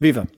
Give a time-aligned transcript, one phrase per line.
[0.00, 0.28] Viva!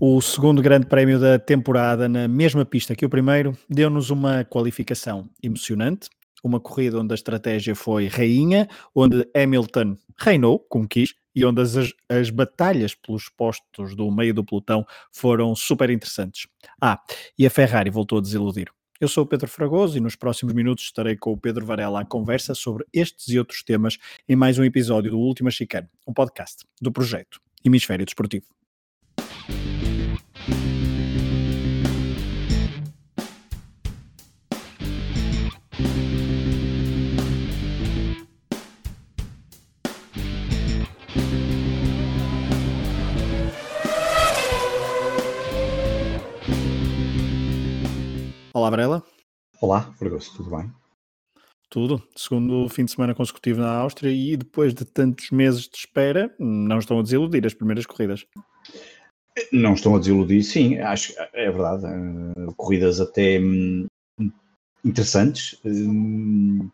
[0.00, 5.28] O segundo grande prémio da temporada, na mesma pista que o primeiro, deu-nos uma qualificação
[5.42, 6.08] emocionante,
[6.44, 11.74] uma corrida onde a estratégia foi rainha, onde Hamilton reinou, como quis, e onde as,
[12.08, 16.46] as batalhas pelos postos do meio do pelotão foram super interessantes.
[16.80, 17.02] Ah,
[17.36, 18.70] e a Ferrari voltou a desiludir.
[19.00, 22.04] Eu sou o Pedro Fragoso e nos próximos minutos estarei com o Pedro Varela à
[22.04, 23.98] conversa sobre estes e outros temas
[24.28, 28.59] em mais um episódio do Última Chicane, um podcast do projeto Hemisfério Desportivo.
[48.60, 49.02] Olá, Varela.
[49.58, 50.70] Olá, Fragoso, tudo bem?
[51.70, 52.02] Tudo.
[52.14, 56.78] Segundo fim de semana consecutivo na Áustria e depois de tantos meses de espera, não
[56.78, 58.26] estão a desiludir as primeiras corridas.
[59.50, 61.86] Não estão a desiludir, sim, acho que é verdade.
[61.86, 63.86] Uh, corridas até hum,
[64.84, 66.68] interessantes, hum,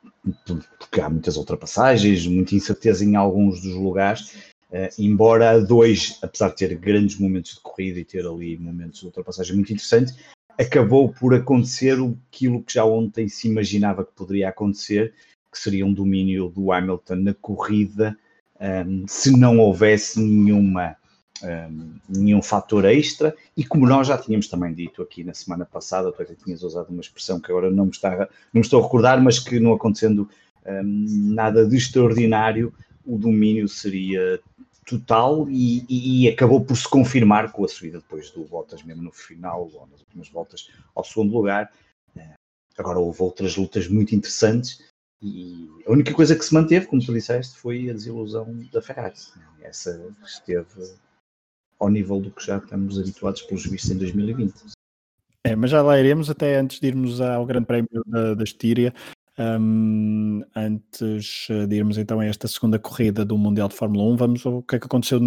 [0.81, 4.35] porque há muitas ultrapassagens, muita incerteza em alguns dos lugares.
[4.73, 9.07] Uh, embora dois, apesar de ter grandes momentos de corrida e ter ali momentos de
[9.07, 10.17] ultrapassagem muito interessantes,
[10.59, 11.97] acabou por acontecer
[12.31, 15.13] aquilo que já ontem se imaginava que poderia acontecer,
[15.53, 18.17] que seria um domínio do Hamilton na corrida,
[18.61, 20.97] um, se não houvesse nenhuma,
[21.43, 26.11] um, nenhum fator extra, e como nós já tínhamos também dito aqui na semana passada,
[26.11, 28.83] tu até tinhas usado uma expressão que agora não me, está, não me estou a
[28.83, 30.29] recordar, mas que não acontecendo
[30.67, 32.73] um, nada de extraordinário,
[33.05, 34.41] o domínio seria
[34.87, 39.13] total e, e, acabou por se confirmar com a subida depois do Bottas mesmo no
[39.13, 41.71] final, ou nas últimas voltas ao segundo lugar.
[42.17, 42.35] Eh,
[42.79, 44.81] agora houve outras lutas muito interessantes
[45.21, 49.17] e a única coisa que se manteve, como tu disseste, foi a desilusão da Ferrari.
[49.61, 50.95] Essa esteve
[51.81, 54.55] ao nível do que já estamos habituados pelos vistos em 2020.
[55.45, 58.95] É, mas já lá iremos, até antes de irmos ao Grande Prémio da, da Estíria,
[59.39, 64.47] um, antes de irmos então a esta segunda corrida do Mundial de Fórmula 1, vamos
[64.47, 65.21] ao que é que aconteceu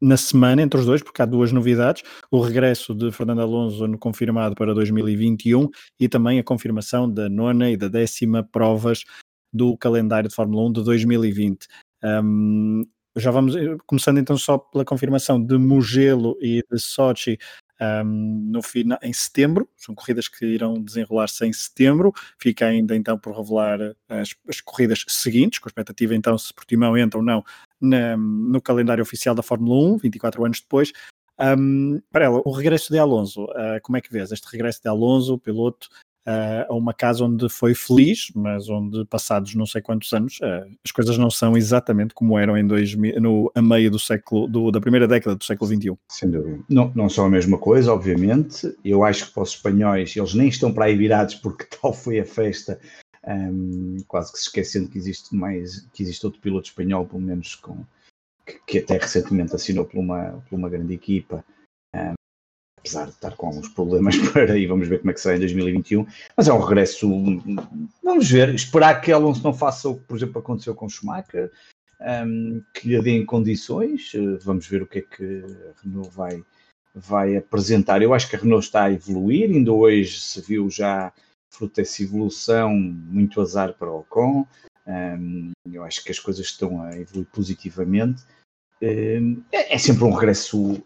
[0.00, 3.98] na semana entre os dois, porque há duas novidades: o regresso de Fernando Alonso no
[3.98, 5.68] confirmado para 2021
[6.00, 9.04] e também a confirmação da nona e da décima provas
[9.52, 11.66] do calendário de Fórmula 1 de 2020.
[12.04, 12.84] Um,
[13.16, 17.38] já vamos, eh, começando então só pela confirmação de Mugello e de Sochi,
[17.80, 19.68] um, no final, em setembro.
[19.76, 22.12] São corridas que irão desenrolar-se em setembro.
[22.38, 26.96] Fica ainda então por revelar as, as, corridas seguintes, com a expectativa então se Portimão
[26.96, 27.44] entra ou não
[27.80, 30.92] na, no calendário oficial da Fórmula 1, 24 anos depois.
[31.40, 34.88] Um, para ela, o regresso de Alonso, uh, como é que vês este regresso de
[34.88, 35.88] Alonso, piloto
[36.68, 40.90] a uma casa onde foi feliz, mas onde passados não sei quantos anos uh, as
[40.92, 44.80] coisas não são exatamente como eram em 2000, no, a meio do século, do, da
[44.80, 45.96] primeira década do século XXI.
[46.10, 46.62] Sem dúvida.
[46.68, 48.76] Não, não são a mesma coisa, obviamente.
[48.84, 52.20] Eu acho que para os espanhóis, eles nem estão para aí virados porque tal foi
[52.20, 52.78] a festa,
[53.26, 57.54] um, quase que se esquecendo que existe mais, que existe outro piloto espanhol, pelo menos
[57.54, 57.84] com
[58.44, 61.44] que, que até recentemente assinou por uma, por uma grande equipa,
[62.88, 65.40] apesar de estar com alguns problemas para aí, vamos ver como é que será em
[65.40, 66.06] 2021,
[66.36, 67.08] mas é um regresso,
[68.02, 71.52] vamos ver, esperar que Alonso não faça o que, por exemplo, aconteceu com Schumacher,
[72.00, 76.42] um, que lhe deem condições, eh, vamos ver o que é que a Renault vai,
[76.94, 78.00] vai apresentar.
[78.00, 81.12] Eu acho que a Renault está a evoluir, ainda hoje se viu já
[81.50, 84.46] fruto dessa evolução, muito azar para o Ocon,
[84.86, 88.22] um, eu acho que as coisas estão a evoluir positivamente.
[88.80, 89.18] É,
[89.50, 90.80] é sempre um regresso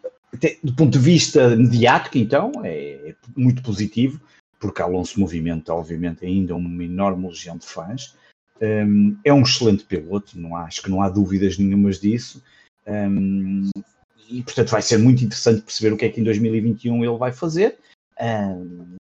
[0.63, 4.21] do ponto de vista mediático, então, é, é muito positivo,
[4.59, 8.17] porque Alonso movimenta, obviamente, ainda uma enorme legião de fãs.
[8.61, 12.43] Um, é um excelente piloto, não há, acho que não há dúvidas nenhumas disso.
[12.87, 13.69] Um,
[14.29, 17.33] e, portanto, vai ser muito interessante perceber o que é que em 2021 ele vai
[17.33, 17.79] fazer.
[18.21, 18.95] Um,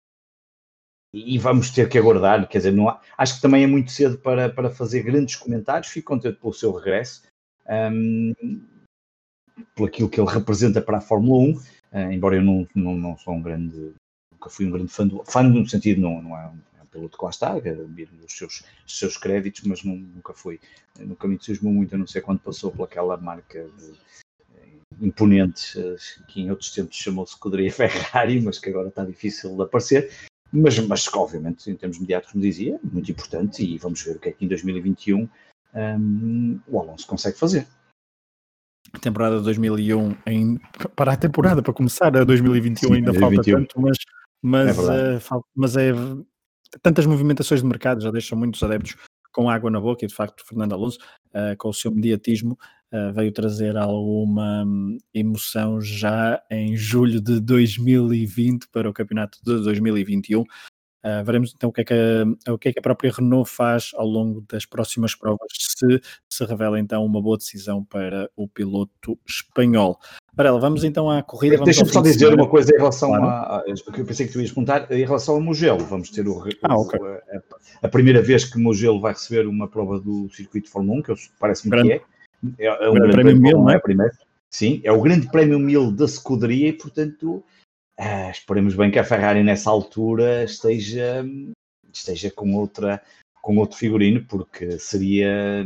[1.13, 4.19] e vamos ter que aguardar, quer dizer, não há, acho que também é muito cedo
[4.19, 5.91] para, para fazer grandes comentários.
[5.91, 7.23] Fico contente pelo seu regresso.
[7.67, 8.33] Um,
[9.75, 12.97] por aquilo que ele representa para a Fórmula 1, uh, eh, embora eu não, não,
[12.97, 13.93] não sou um grande,
[14.33, 16.51] nunca fui um grande fã do, fã no sentido, não, não é
[16.81, 20.61] é piloto que lá está, admiro os seus, os seus créditos, mas não, nunca foi,
[20.99, 23.93] nunca me entusiasmou muito, a não ser quando passou pelaquela marca de,
[24.57, 24.69] eh,
[25.01, 25.97] imponente, uh,
[26.27, 30.11] que em outros tempos chamou-se Escuderia Ferrari, mas que agora está difícil de aparecer,
[30.53, 34.31] mas, mas obviamente em termos mediáticos, como dizia, muito importante e vamos ver o que
[34.31, 35.29] é que em 2021 um,
[35.75, 37.67] ehm, o Alonso consegue fazer
[39.01, 40.59] temporada de 2001 em,
[40.97, 43.53] para a temporada, para começar a 2021 Sim, ainda 2021.
[43.53, 43.99] falta tanto, mas,
[44.43, 45.93] mas, é, uh, mas é
[46.83, 48.97] tantas movimentações de mercado já deixam muitos adeptos
[49.33, 50.99] com água na boca e de facto Fernando Alonso
[51.29, 52.59] uh, com o seu mediatismo
[52.93, 59.63] uh, veio trazer alguma hum, emoção já em julho de 2020 para o campeonato de
[59.63, 60.45] 2021.
[61.05, 63.49] Uh, veremos então o que, é que a, o que é que a própria Renault
[63.49, 68.49] faz ao longo das próximas provas, se se revela então uma boa decisão para o
[68.49, 69.99] piloto espanhol.
[70.35, 71.59] Varela, vamos então à corrida.
[71.65, 73.27] Deixa-me só dizer uma coisa em relação claro.
[73.27, 73.65] a, a,
[73.97, 75.85] Eu pensei que tu ias perguntar em relação ao Mugello.
[75.85, 77.01] Vamos ter o, ah, okay.
[77.01, 81.03] a, a, primeira vez que Mugello vai receber uma prova do circuito de Fórmula 1,
[81.03, 82.01] que parece-me que é.
[82.59, 83.79] É, é um grande, grande prémio mil, não é?
[83.81, 84.13] Primeiro.
[84.51, 87.43] Sim, é o grande prémio mil da escuderia e, portanto,
[87.99, 91.25] ah, esperemos bem que a Ferrari nessa altura esteja,
[91.93, 93.03] esteja com outra
[93.43, 95.65] com outro figurino, porque seria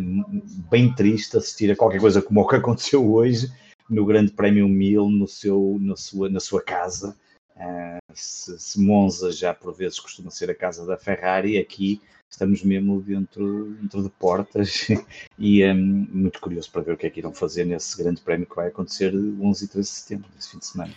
[0.70, 3.50] bem triste assistir a qualquer coisa como o que aconteceu hoje
[3.88, 7.16] no Grande Prémio 1000 no seu, na, sua, na sua casa.
[7.56, 12.00] Uh, se, se, Monza já por vezes costuma ser a casa da Ferrari, aqui
[12.30, 14.86] estamos mesmo dentro, dentro de portas
[15.38, 18.46] e é muito curioso para ver o que é que irão fazer nesse Grande Prémio
[18.46, 20.94] que vai acontecer 11 e 13 de setembro, nesse fim de semana.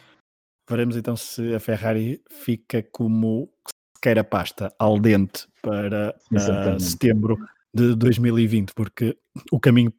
[0.69, 3.49] Veremos então se a Ferrari fica como
[4.01, 7.37] queira pasta al dente para uh, setembro
[7.73, 9.17] de 2020, porque
[9.51, 9.93] o caminho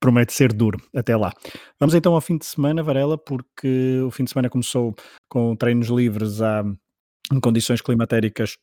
[0.00, 1.32] promete ser duro até lá.
[1.78, 4.94] Vamos então ao fim de semana, Varela, porque o fim de semana começou
[5.28, 6.64] com treinos livres a,
[7.32, 8.56] em condições climatéricas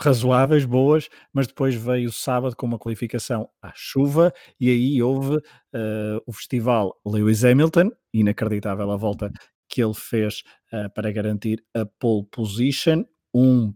[0.00, 5.36] razoáveis, boas, mas depois veio o sábado com uma qualificação à chuva e aí houve
[5.36, 9.30] uh, o festival Lewis Hamilton, inacreditável a volta
[9.78, 10.42] que ele fez
[10.72, 13.72] uh, para garantir a pole position, um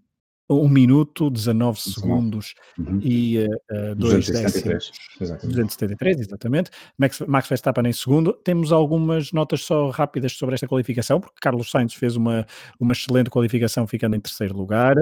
[0.50, 2.99] 1 minuto, 19 segundos uhum.
[3.00, 4.90] e uh, 2 décimos.
[5.20, 6.72] 273, exatamente.
[6.99, 8.32] Max, Max Verstappen em segundo.
[8.32, 12.44] Temos algumas notas só rápidas sobre esta qualificação, porque Carlos Sainz fez uma,
[12.81, 14.96] uma excelente qualificação, ficando em terceiro lugar.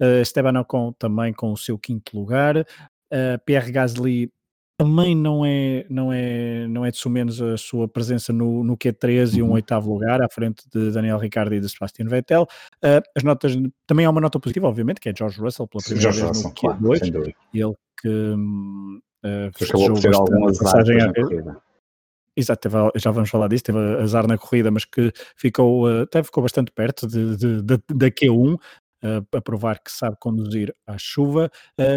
[0.00, 2.58] Uh, Esteban Ocon também com o seu quinto lugar.
[2.58, 4.32] Uh, Pierre Gasly
[4.82, 9.36] também não é, não é, não é de menos a sua presença no, no Q3
[9.36, 9.52] e um uhum.
[9.52, 12.48] oitavo lugar, à frente de Daniel Ricciardo e de Sebastian Vettel.
[12.82, 13.56] Uh, as notas,
[13.86, 16.50] também há uma nota positiva, obviamente, que é George Russell, pela primeira George vez Russell,
[16.50, 16.56] no
[16.90, 19.00] Q2, claro, ele que uh,
[20.16, 21.12] algumas passagem à.
[22.34, 26.42] Exato, teve, já vamos falar disso, teve azar na corrida, mas que ficou, até ficou
[26.42, 28.58] bastante perto de, de, de, da Q1,
[29.32, 31.50] a provar que sabe conduzir à chuva.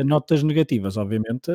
[0.06, 1.52] notas negativas, obviamente,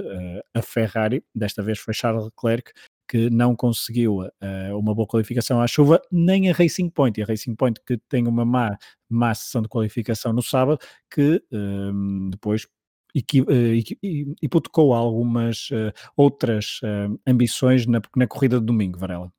[0.55, 2.73] a Ferrari, desta vez foi Charles Leclerc,
[3.11, 7.19] que não conseguiu uh, uma boa qualificação à chuva, nem a Racing Point.
[7.19, 10.79] E a Racing Point que tem uma má, má sessão de qualificação no sábado,
[11.13, 12.69] que uh, depois
[13.17, 16.81] uh, hipotecou algumas uh, outras
[17.27, 19.33] ambições na, na corrida de domingo, Varela.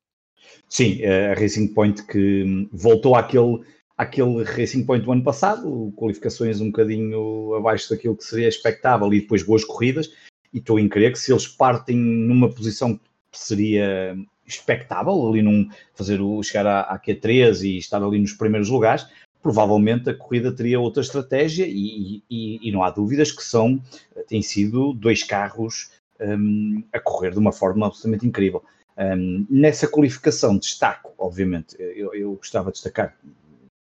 [0.68, 3.62] Sim, a Racing Point que hum, voltou àquele
[4.02, 9.20] aquele Racing Point do ano passado, qualificações um bocadinho abaixo daquilo que seria expectável e
[9.20, 10.12] depois boas corridas,
[10.52, 14.16] e estou em crer que se eles partem numa posição que seria
[14.46, 19.06] expectável, ali num fazer o chegar à, à Q3 e estar ali nos primeiros lugares,
[19.42, 23.80] provavelmente a corrida teria outra estratégia e, e, e não há dúvidas que são,
[24.28, 25.90] têm sido dois carros
[26.20, 28.62] um, a correr de uma forma absolutamente incrível.
[28.96, 33.16] Um, nessa qualificação destaco, obviamente, eu, eu gostava de destacar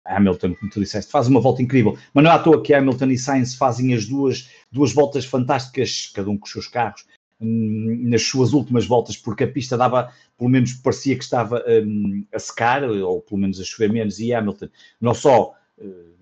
[0.05, 3.05] Hamilton, como tu disseste, faz uma volta incrível, mas não é à toa que Hamilton
[3.07, 7.05] e Sainz fazem as duas, duas voltas fantásticas, cada um com os seus carros,
[7.39, 12.25] hum, nas suas últimas voltas, porque a pista dava, pelo menos parecia que estava um,
[12.33, 14.67] a secar, ou pelo menos a chover menos, e Hamilton
[14.99, 16.12] não só uh,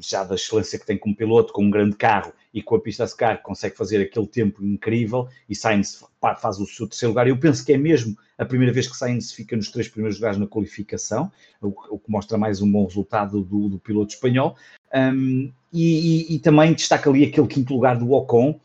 [0.00, 3.04] já da excelência que tem como piloto, com um grande carro e com a pista
[3.04, 6.04] a secar, consegue fazer aquele tempo incrível e Sainz
[6.38, 7.26] faz o seu terceiro lugar.
[7.26, 10.38] Eu penso que é mesmo a primeira vez que Sainz fica nos três primeiros lugares
[10.38, 14.56] na qualificação, o, o que mostra mais um bom resultado do, do piloto espanhol.
[14.94, 18.60] Um, e, e, e, também destaca ali aquele quinto lugar do Ocon,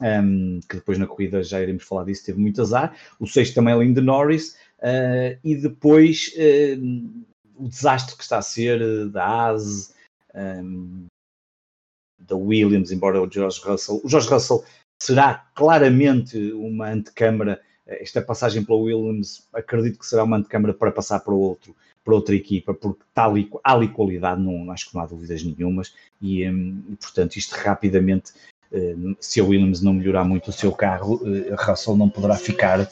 [0.00, 2.96] um, que depois na corrida já iremos falar disso, teve muito azar.
[3.18, 4.56] O sexto também ali de Norris.
[4.78, 7.24] Uh, e depois uh,
[7.56, 9.90] o desastre que está a ser uh, da ASE,
[10.38, 11.06] um,
[12.18, 14.00] da Williams, embora o George Russell.
[14.04, 14.64] O George Russell
[15.00, 17.60] será claramente uma antecâmara.
[17.86, 22.34] Esta passagem pela Williams, acredito que será uma antecâmara para passar para outro, para outra
[22.34, 27.36] equipa, porque há ali qualidade, não, acho que não há dúvidas nenhumas, e, um, portanto
[27.36, 28.32] isto rapidamente,
[28.72, 32.80] um, se a Williams não melhorar muito o seu carro, uh, Russell não poderá ficar
[32.80, 32.88] uh,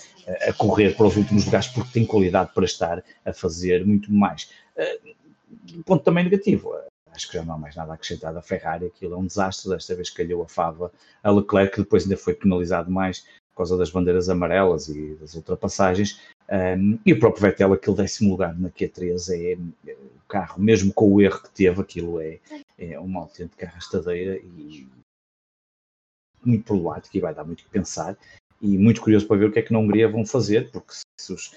[0.49, 4.51] a correr para os últimos lugares, porque tem qualidade para estar a fazer muito mais.
[4.77, 6.75] Uh, ponto também negativo,
[7.17, 9.71] acho que já não há mais nada a acrescentar da Ferrari, aquilo é um desastre,
[9.71, 10.93] desta vez calhou a fava
[11.23, 13.21] a Leclerc, que depois ainda foi penalizado mais
[13.53, 18.31] por causa das bandeiras amarelas e das ultrapassagens, um, e o próprio Vettel, aquele décimo
[18.31, 22.39] lugar na Q3 é, é, o carro, mesmo com o erro que teve, aquilo é,
[22.79, 24.87] é uma autêntica arrastadeira e
[26.45, 28.17] muito problemático e vai dar muito que pensar.
[28.61, 31.33] e muito curioso para ver o que é que na Hungria vão fazer, porque se,
[31.33, 31.53] os,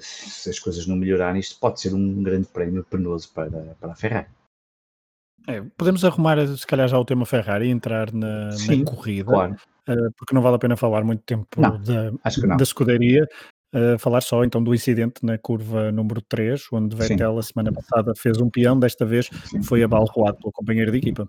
[0.00, 3.96] se as coisas não melhorarem, isto pode ser um grande prémio penoso para, para a
[3.96, 4.28] Ferrari.
[5.48, 9.32] É, podemos arrumar, se calhar, já o tema Ferrari e entrar na, Sim, na corrida,
[9.32, 9.56] claro.
[9.88, 12.10] uh, porque não vale a pena falar muito tempo não, da,
[12.56, 13.26] da escuderia.
[13.74, 17.38] Uh, falar só então do incidente na curva número 3, onde Vettel Sim.
[17.38, 19.62] a semana passada fez um peão, desta vez Sim.
[19.62, 21.28] foi abalroado pelo companheiro de equipa.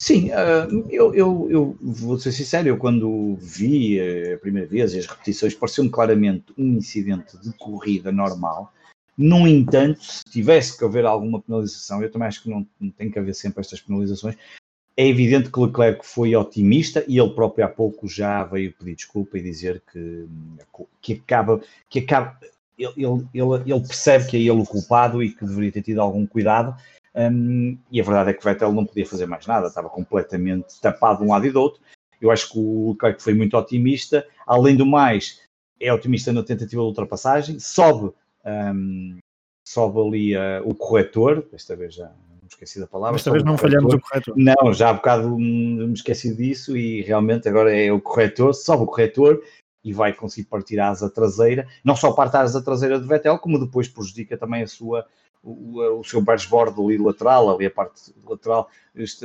[0.00, 4.00] Sim, uh, eu, eu, eu, vou ser sincero, eu quando vi
[4.32, 8.72] a primeira vez as repetições, pareceu-me claramente um incidente de corrida normal.
[9.16, 13.10] No entanto, se tivesse que haver alguma penalização, eu também acho que não, não tem
[13.10, 14.36] que haver sempre estas penalizações.
[14.96, 19.38] É evidente que Leclerc foi otimista e ele próprio há pouco já veio pedir desculpa
[19.38, 20.26] e dizer que,
[21.00, 22.38] que acaba, que acaba
[22.78, 26.26] ele, ele, ele percebe que é ele o culpado e que deveria ter tido algum
[26.26, 26.76] cuidado
[27.14, 31.18] um, e a verdade é que Vettel não podia fazer mais nada, estava completamente tapado
[31.18, 31.80] de um lado e do outro.
[32.20, 34.26] Eu acho que o Leclerc foi muito otimista.
[34.46, 35.40] Além do mais,
[35.80, 38.12] é otimista na tentativa de ultrapassagem, sobe,
[38.44, 39.18] um,
[39.66, 43.14] sobe ali uh, o corretor, desta vez já me esqueci da palavra.
[43.14, 44.34] Desta vez não falhamos o corretor.
[44.36, 48.86] Não, já há bocado me esqueci disso e realmente agora é o corretor, sobe o
[48.86, 49.42] corretor
[49.84, 51.66] e vai conseguir partir a asa traseira.
[51.84, 55.06] Não só parte a asa traseira de Vettel, como depois prejudica também a sua
[55.42, 58.68] o, o seu dashboard ali lateral, ali a parte lateral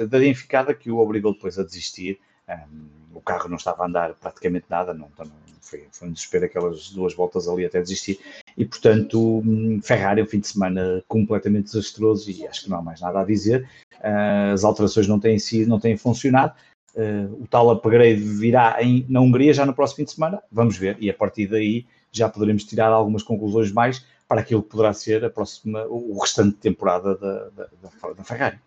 [0.10, 2.20] danificada que o obrigou depois a desistir.
[2.50, 5.26] Um, o carro não estava a andar praticamente nada, não, então
[5.62, 8.20] foi, foi um desespero aquelas duas voltas ali até desistir.
[8.58, 12.82] E portanto, hum, Ferrari, um fim de semana completamente desastroso e acho que não há
[12.82, 13.68] mais nada a dizer.
[14.00, 16.54] Uh, as alterações não têm sido, não têm funcionado.
[16.96, 20.78] Uh, o tal upgrade virá em, na Hungria já no próximo fim de semana, vamos
[20.78, 24.94] ver, e a partir daí já poderemos tirar algumas conclusões mais para aquilo que poderá
[24.94, 28.60] ser a próxima, o restante temporada da, da, da Ferrari.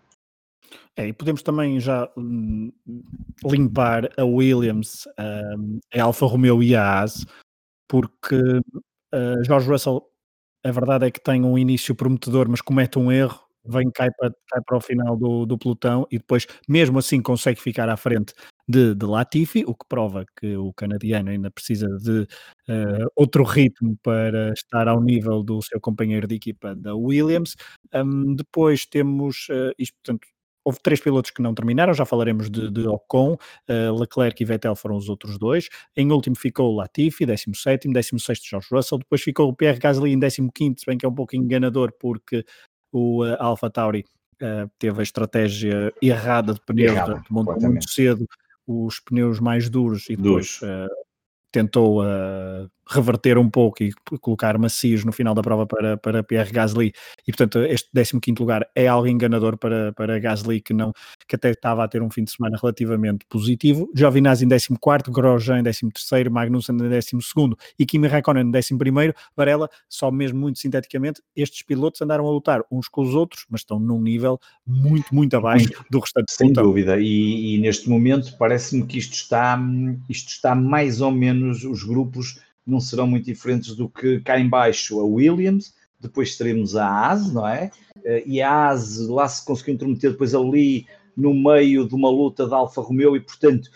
[0.96, 2.72] É, e podemos também já hum,
[3.44, 5.06] limpar a Williams,
[5.56, 7.26] um, a Alfa Romeo e a Haas,
[7.88, 10.02] porque uh, George Russell,
[10.64, 14.30] a verdade é que tem um início prometedor, mas comete um erro vem, cai para,
[14.48, 18.34] cai para o final do, do pelotão e depois, mesmo assim, consegue ficar à frente
[18.68, 22.22] de, de Latifi, o que prova que o canadiano ainda precisa de
[22.68, 27.56] uh, outro ritmo para estar ao nível do seu companheiro de equipa da Williams.
[27.94, 30.26] Um, depois temos uh, isto, portanto,
[30.64, 34.76] Houve três pilotos que não terminaram, já falaremos de, de Ocon, uh, Leclerc e Vettel
[34.76, 35.68] foram os outros dois.
[35.96, 38.98] Em último ficou Latifi, 17, 16 George Russell.
[38.98, 42.44] Depois ficou o Pierre Gasly em 15, se bem que é um pouco enganador porque
[42.92, 44.04] o uh, Alpha Tauri
[44.42, 48.26] uh, teve a estratégia errada de pneus, Errado, montou muito cedo
[48.66, 50.60] os pneus mais duros e depois
[51.50, 52.02] tentou
[52.90, 56.92] reverter um pouco e colocar macios no final da prova para, para Pierre Gasly.
[57.26, 60.92] E portanto este 15 lugar é algo enganador para, para Gasly que, não,
[61.26, 63.88] que até estava a ter um fim de semana relativamente positivo.
[63.94, 69.68] Giovinazzi em 14 Grosjean em 13 Magnussen em 12 e Kimi Raikkonen em 11 Varela,
[69.88, 73.78] só mesmo muito sinteticamente estes pilotos andaram a lutar uns com os outros, mas estão
[73.78, 78.98] num nível muito, muito abaixo do restante Sem dúvida, e, e neste momento parece-me que
[78.98, 79.60] isto está,
[80.08, 85.00] isto está mais ou menos os grupos não serão muito diferentes do que cá embaixo
[85.00, 87.70] a Williams, depois teremos a AS, não é?
[88.04, 90.86] Eh, e a AS lá se conseguiu intrometer depois ali
[91.16, 93.70] no meio de uma luta de Alfa Romeo e, portanto,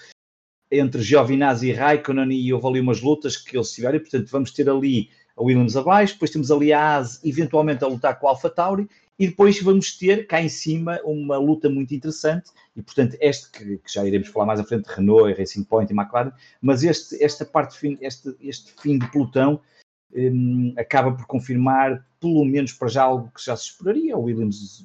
[0.70, 4.50] entre Giovinazzi e Raikkonen e houve ali umas lutas que eles tiveram e, portanto, vamos
[4.50, 8.30] ter ali a Williams abaixo, depois temos ali a AS eventualmente a lutar com a
[8.30, 13.16] Alfa Tauri e depois vamos ter cá em cima uma luta muito interessante e portanto
[13.20, 16.82] este que, que já iremos falar mais à frente, Renault, Racing Point e McLaren, mas
[16.82, 19.60] este, esta parte, fim, este, este fim de pelotão
[20.14, 24.84] um, acaba por confirmar pelo menos para já algo que já se esperaria, o Williams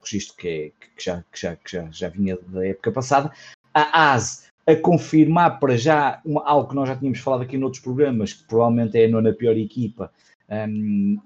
[0.00, 3.32] registro que, é, que, já, que, já, que já, já vinha da época passada,
[3.74, 7.82] a AS a confirmar para já uma, algo que nós já tínhamos falado aqui noutros
[7.82, 10.12] programas, que provavelmente é a nona pior equipa,
[10.68, 11.18] um,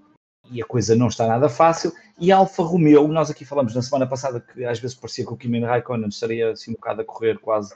[0.50, 1.92] e a coisa não está nada fácil.
[2.18, 5.36] E Alfa Romeo, nós aqui falamos na semana passada que às vezes parecia que o
[5.36, 7.74] Kimi Raikkonen estaria assim um bocado a correr quase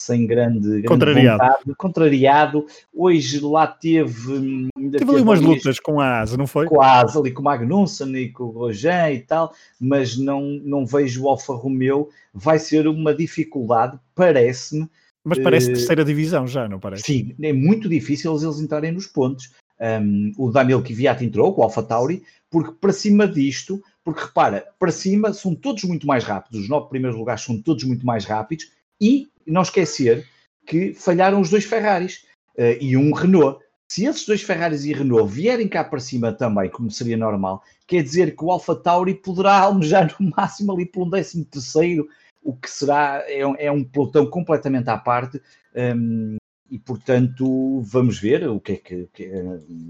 [0.00, 1.38] sem grande, grande contrariado.
[1.38, 2.66] Vontade, contrariado.
[2.94, 4.68] Hoje lá teve.
[4.90, 6.66] teve ali umas lutas com a Asa, não foi?
[6.66, 10.42] Com a Asa, ali com o Magnussen e com o Rojan e tal, mas não,
[10.64, 12.08] não vejo o Alfa Romeo.
[12.34, 14.88] Vai ser uma dificuldade, parece-me.
[15.24, 17.04] Mas parece uh, terceira divisão já, não parece?
[17.04, 19.52] Sim, é muito difícil eles entrarem nos pontos
[19.82, 24.66] um, o Daniel Kvyat entrou, com o Alpha Tauri, porque para cima disto, porque repara,
[24.78, 28.24] para cima são todos muito mais rápidos, os nove primeiros lugares são todos muito mais
[28.24, 28.70] rápidos,
[29.00, 30.26] e não esquecer
[30.66, 32.24] que falharam os dois Ferraris
[32.56, 33.60] uh, e um Renault.
[33.88, 38.02] Se esses dois Ferraris e Renault vierem cá para cima também, como seria normal, quer
[38.02, 42.08] dizer que o Alpha Tauri poderá almejar no máximo ali por um décimo terceiro,
[42.42, 45.40] o que será, é, é um pelotão completamente à parte,
[45.74, 46.36] um,
[46.72, 49.30] e portanto vamos ver o que é que, que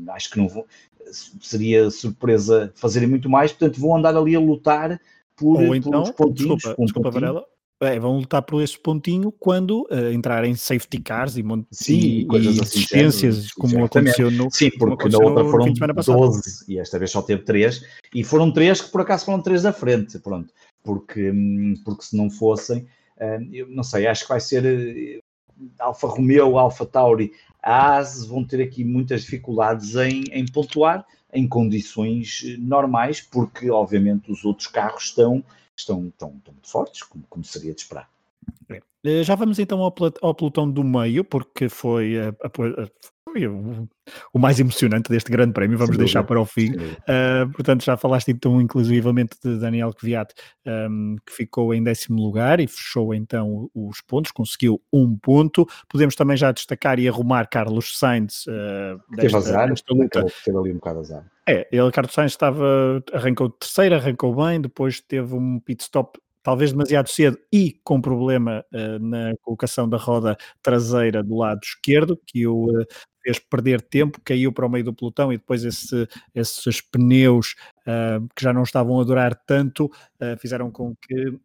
[0.09, 0.67] acho que não vou,
[1.41, 5.01] seria surpresa fazerem muito mais, portanto vão andar ali a lutar
[5.37, 7.47] por, Ou então, pontinhos, desculpa, um desculpa Varela,
[7.81, 12.57] é, vão lutar por esse pontinho quando uh, entrarem safety cars e, Sim, e, coisas
[12.57, 17.13] e assim, assistências, como aconteceu no Sim, porque na outra foram 12 e esta vez
[17.13, 17.81] só teve 3
[18.13, 22.17] e foram 3 que por acaso foram 3 da frente, pronto, porque, hum, porque se
[22.17, 22.81] não fossem,
[23.19, 25.32] uh, eu não sei, acho que vai ser uh,
[25.79, 32.43] Alfa Romeo, Alfa Tauri, a vão ter aqui muitas dificuldades em, em pontuar em condições
[32.59, 35.45] normais, porque obviamente os outros carros estão
[35.77, 38.09] estão, estão, estão muito fortes, como, como seria de esperar.
[38.71, 39.23] É.
[39.25, 42.15] Já vamos então ao, pelotão do meio, porque foi,
[42.55, 42.75] foi
[43.47, 43.89] o,
[44.33, 46.73] o, mais emocionante deste grande prémio, vamos deixar para o fim.
[46.73, 50.33] Uh, portanto, já falaste então inclusivamente de Daniel Kvyat,
[50.67, 55.67] um, que ficou em décimo lugar e fechou então os pontos, conseguiu um ponto.
[55.89, 60.27] Podemos também já destacar e arrumar Carlos Sainz uh, desta, teve azar, desta luta.
[60.45, 61.25] Teve ali um bocado azar.
[61.49, 66.19] É, ele, Carlos Sainz, estava, arrancou de terceiro, arrancou bem, depois teve um pit stop
[66.43, 72.19] talvez demasiado cedo e com problema uh, na colocação da roda traseira do lado esquerdo,
[72.27, 72.85] que o uh,
[73.23, 77.55] fez perder tempo, caiu para o meio do pelotão e depois esse, esses pneus
[77.87, 79.91] uh, que já não estavam a durar tanto
[80.39, 81.39] fizeram com que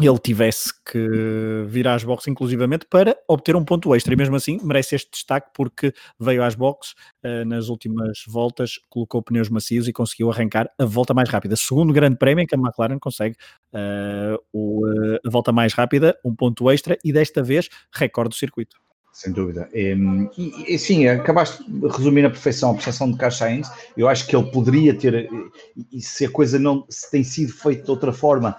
[0.00, 4.58] ele tivesse que vir às boxes inclusivamente para obter um ponto extra e mesmo assim
[4.62, 9.92] merece este destaque porque veio às boxes uh, nas últimas voltas, colocou pneus macios e
[9.92, 11.56] conseguiu arrancar a volta mais rápida.
[11.56, 13.36] Segundo grande prémio em que a McLaren consegue
[13.72, 18.34] uh, o, uh, a volta mais rápida, um ponto extra e desta vez recorde do
[18.34, 18.76] circuito.
[19.12, 19.68] Sem dúvida.
[19.74, 19.94] E,
[20.66, 23.70] e, sim, acabaste de resumir na perfeição a percepção de Carlos Sainz.
[23.94, 25.28] Eu acho que ele poderia ter,
[25.92, 28.56] e se a coisa não se tem sido feita de outra forma,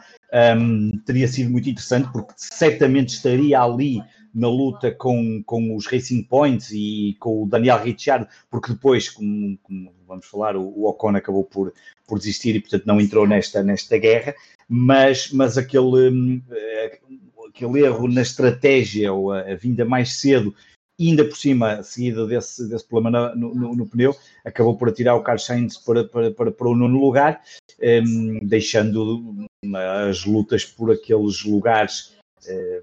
[0.58, 4.00] um, teria sido muito interessante, porque certamente estaria ali
[4.34, 9.58] na luta com, com os Racing Points e com o Daniel Ricciardo, porque depois, como,
[9.62, 11.74] como vamos falar, o, o, Ocon acabou por,
[12.08, 14.34] por desistir e, portanto, não entrou nesta, nesta guerra,
[14.68, 16.42] mas, mas aquele, hum,
[17.54, 20.54] aquele erro na estratégia, ou a, a vinda mais cedo,
[21.00, 25.24] ainda por cima, seguida desse, desse problema no, no, no, pneu, acabou por atirar o
[25.24, 27.42] Carlos Sainz para, para, para, para o nono lugar,
[27.82, 29.48] um, deixando
[30.08, 32.16] as lutas por aqueles lugares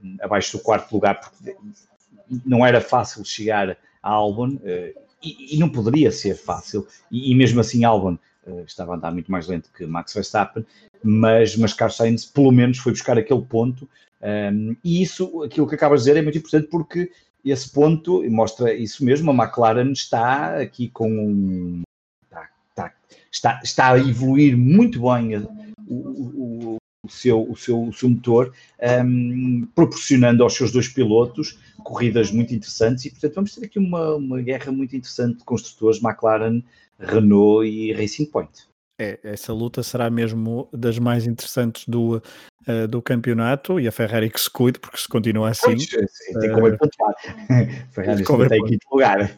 [0.03, 1.57] um, abaixo do quarto lugar, porque
[2.45, 7.35] não era fácil chegar a Albon, uh, e, e, não poderia ser fácil, e, e
[7.35, 10.65] mesmo assim Albon uh, estava a andar muito mais lento que Max Verstappen,
[11.03, 13.89] mas, mas Carlos Sainz pelo menos foi buscar aquele ponto,
[14.23, 17.11] um, e isso, aquilo que acabas de dizer, é muito importante porque
[17.45, 19.31] esse ponto mostra isso mesmo.
[19.31, 21.83] A McLaren está aqui com um.
[22.25, 22.95] Está, está,
[23.31, 25.39] está, está a evoluir muito bem
[25.87, 28.53] o, o, o, seu, o, seu, o seu motor,
[29.05, 33.07] um, proporcionando aos seus dois pilotos corridas muito interessantes.
[33.07, 36.63] E, portanto, vamos ter aqui uma, uma guerra muito interessante de construtores McLaren,
[36.99, 38.70] Renault e Racing Point.
[39.03, 42.23] É, essa luta será mesmo das mais interessantes do,
[42.69, 45.75] uh, do campeonato e a Ferrari que se cuide, porque se continua assim.
[45.75, 47.15] Pois, sim, tem como uh, pontuar.
[47.93, 49.35] Ferrari está em quinto lugar.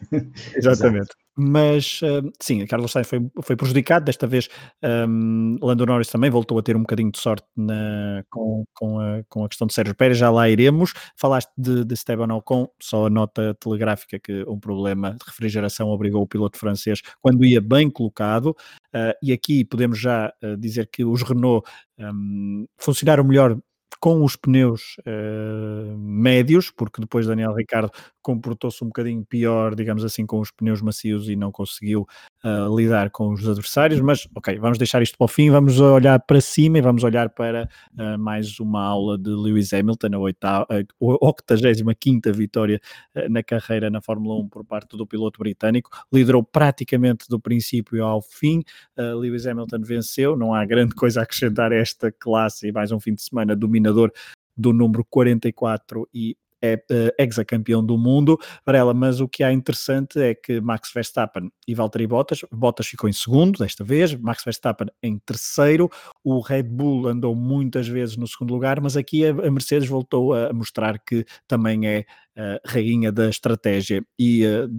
[0.53, 1.11] Exatamente.
[1.35, 4.05] Mas uh, sim, Carlos Sainz foi, foi prejudicado.
[4.05, 4.49] Desta vez,
[4.83, 9.23] um, Lando Norris também voltou a ter um bocadinho de sorte na, com, com, a,
[9.27, 10.17] com a questão de Sérgio Pérez.
[10.17, 10.93] Já lá iremos.
[11.17, 16.21] Falaste de, de Esteban Ocon, só a nota telegráfica que um problema de refrigeração obrigou
[16.21, 18.55] o piloto francês quando ia bem colocado.
[18.93, 21.67] Uh, e aqui podemos já uh, dizer que os Renault
[21.97, 23.57] um, funcionaram melhor
[24.03, 27.89] com os pneus uh, médios, porque depois Daniel Ricardo
[28.21, 32.05] comportou-se um bocadinho pior, digamos assim, com os pneus macios e não conseguiu
[32.43, 36.19] uh, lidar com os adversários, mas ok, vamos deixar isto para o fim, vamos olhar
[36.19, 40.67] para cima e vamos olhar para uh, mais uma aula de Lewis Hamilton, a, oitava,
[40.69, 42.81] a 85 vitória
[43.29, 48.21] na carreira na Fórmula 1 por parte do piloto britânico, liderou praticamente do princípio ao
[48.21, 48.63] fim,
[48.97, 52.99] Lewis Hamilton venceu, não há grande coisa a acrescentar a esta classe e mais um
[52.99, 53.55] fim de semana
[53.93, 54.11] dominador
[54.55, 58.39] do número 44 e é uh, ex-campeão do mundo.
[58.65, 63.09] Varela, mas o que há interessante é que Max Verstappen e Valtteri Bottas, Bottas ficou
[63.09, 65.89] em segundo desta vez, Max Verstappen em terceiro,
[66.23, 70.53] o Red Bull andou muitas vezes no segundo lugar, mas aqui a Mercedes voltou a
[70.53, 72.05] mostrar que também é
[72.37, 74.69] uh, rainha da estratégia e uh,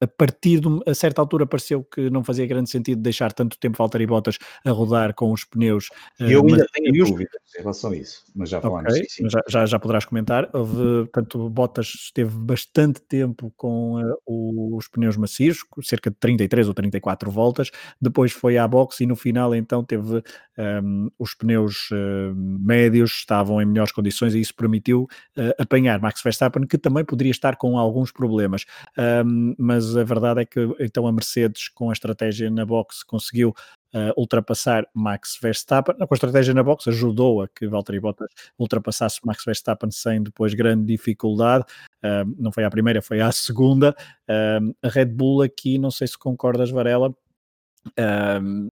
[0.00, 3.76] a partir de a certa altura pareceu que não fazia grande sentido deixar tanto tempo
[3.76, 5.88] Valtteri Bottas a rodar com os pneus.
[6.18, 8.92] Eu ainda tenho dúvidas em relação a isso, mas já falamos.
[8.92, 9.30] Okay, sim, sim.
[9.30, 10.48] Já, já, já, poderás comentar.
[10.52, 16.74] Houve, portanto, Bottas esteve bastante tempo com uh, os pneus macios, cerca de 33 ou
[16.74, 17.70] 34 voltas.
[18.00, 20.22] Depois foi à boxe e no final então teve um,
[20.56, 26.22] ehm, os pneus uh, médios, estavam em melhores condições e isso permitiu uh, apanhar Max
[26.22, 28.64] Verstappen, que também poderia estar com alguns problemas.
[28.96, 29.54] Um, ehm,
[29.96, 33.54] a verdade é que então a Mercedes, com a estratégia na box, conseguiu
[33.94, 35.94] uh, ultrapassar Max Verstappen.
[35.96, 40.54] Com a estratégia na box, ajudou a que Valtteri Bottas ultrapassasse Max Verstappen sem depois
[40.54, 41.64] grande dificuldade.
[42.04, 43.94] Uh, não foi a primeira, foi a segunda.
[44.28, 47.14] Uh, a Red Bull aqui, não sei se concordas, Varela,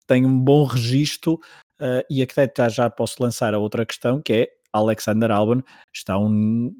[0.05, 1.39] tem um bom registro
[2.07, 6.71] e até já posso lançar a outra questão que é Alexander Albon está um,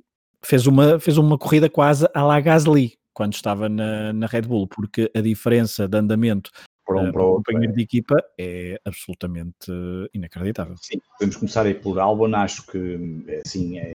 [0.44, 4.68] fez, uma, fez uma corrida quase à la Gasly quando estava na, na Red Bull,
[4.68, 6.50] porque a diferença de andamento
[6.86, 7.76] para um uh, para o companheiro é.
[7.76, 9.72] de equipa é absolutamente
[10.14, 10.76] inacreditável.
[10.82, 13.92] Sim, podemos começar aí por Albon, acho que assim é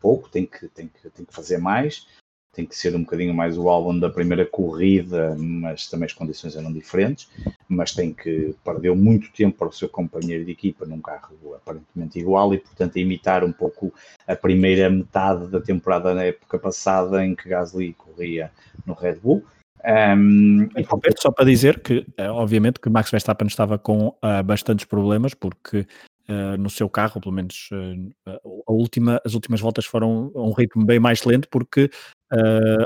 [0.00, 2.06] pouco, tem que, tem que, tem que fazer mais,
[2.52, 6.56] tem que ser um bocadinho mais o álbum da primeira corrida, mas também as condições
[6.56, 7.28] eram diferentes,
[7.68, 12.18] mas tem que perdeu muito tempo para o seu companheiro de equipa num carro aparentemente
[12.18, 13.92] igual e portanto imitar um pouco
[14.26, 18.50] a primeira metade da temporada na época passada em que Gasly corria
[18.84, 19.44] no Red Bull.
[19.82, 24.42] Um, e, portanto, só para dizer que, eh, obviamente, que Max Verstappen estava com uh,
[24.44, 25.86] bastantes problemas, porque
[26.30, 28.32] uh, no seu carro, pelo menos uh,
[28.66, 31.90] a última, as últimas voltas foram a um ritmo bem mais lento, porque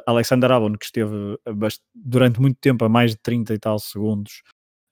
[0.07, 1.39] Alexander Albon, que esteve
[1.95, 4.43] durante muito tempo a mais de 30 e tal segundos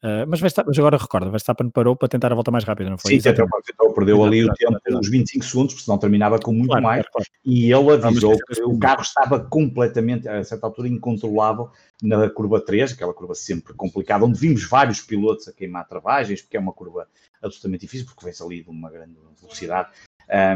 [0.03, 2.99] Uh, mas, Verstappen, mas agora recorda, Verstappen parou para tentar a volta mais rápida, não
[2.99, 3.21] foi?
[3.21, 6.71] Sim, até então, perdeu ali o tempo, os 25 segundos, porque senão terminava com muito
[6.71, 7.07] claro, mais.
[7.09, 7.27] Claro.
[7.45, 11.71] E ele avisou que o carro estava completamente, a certa altura, incontrolável
[12.03, 16.57] na curva 3, aquela curva sempre complicada, onde vimos vários pilotos a queimar travagens, porque
[16.57, 17.07] é uma curva
[17.41, 19.89] absolutamente difícil, porque vem ali de uma grande velocidade.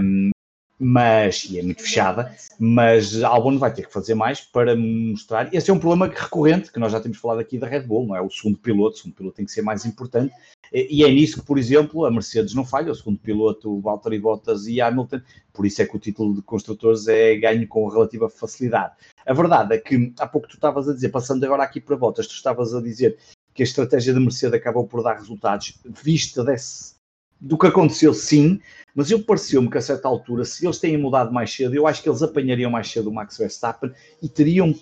[0.02, 0.30] Um,
[0.78, 5.52] mas, e é muito fechada, mas Albon vai ter que fazer mais para mostrar.
[5.54, 8.16] Esse é um problema recorrente, que nós já temos falado aqui da Red Bull, não
[8.16, 8.20] é?
[8.20, 10.34] O segundo piloto, o segundo piloto tem que ser mais importante,
[10.72, 14.66] e é nisso que, por exemplo, a Mercedes não falha, o segundo piloto, Valtteri Bottas
[14.66, 15.20] e Hamilton,
[15.52, 18.94] por isso é que o título de construtores é ganho com relativa facilidade.
[19.24, 22.26] A verdade é que, há pouco tu estavas a dizer, passando agora aqui para Bottas,
[22.26, 23.16] tu estavas a dizer
[23.54, 26.95] que a estratégia da Mercedes acabou por dar resultados, vista desse,
[27.40, 28.60] do que aconteceu, sim,
[28.94, 32.02] mas eu pareceu-me que a certa altura, se eles têm mudado mais cedo, eu acho
[32.02, 34.74] que eles apanhariam mais cedo o Max Verstappen e teriam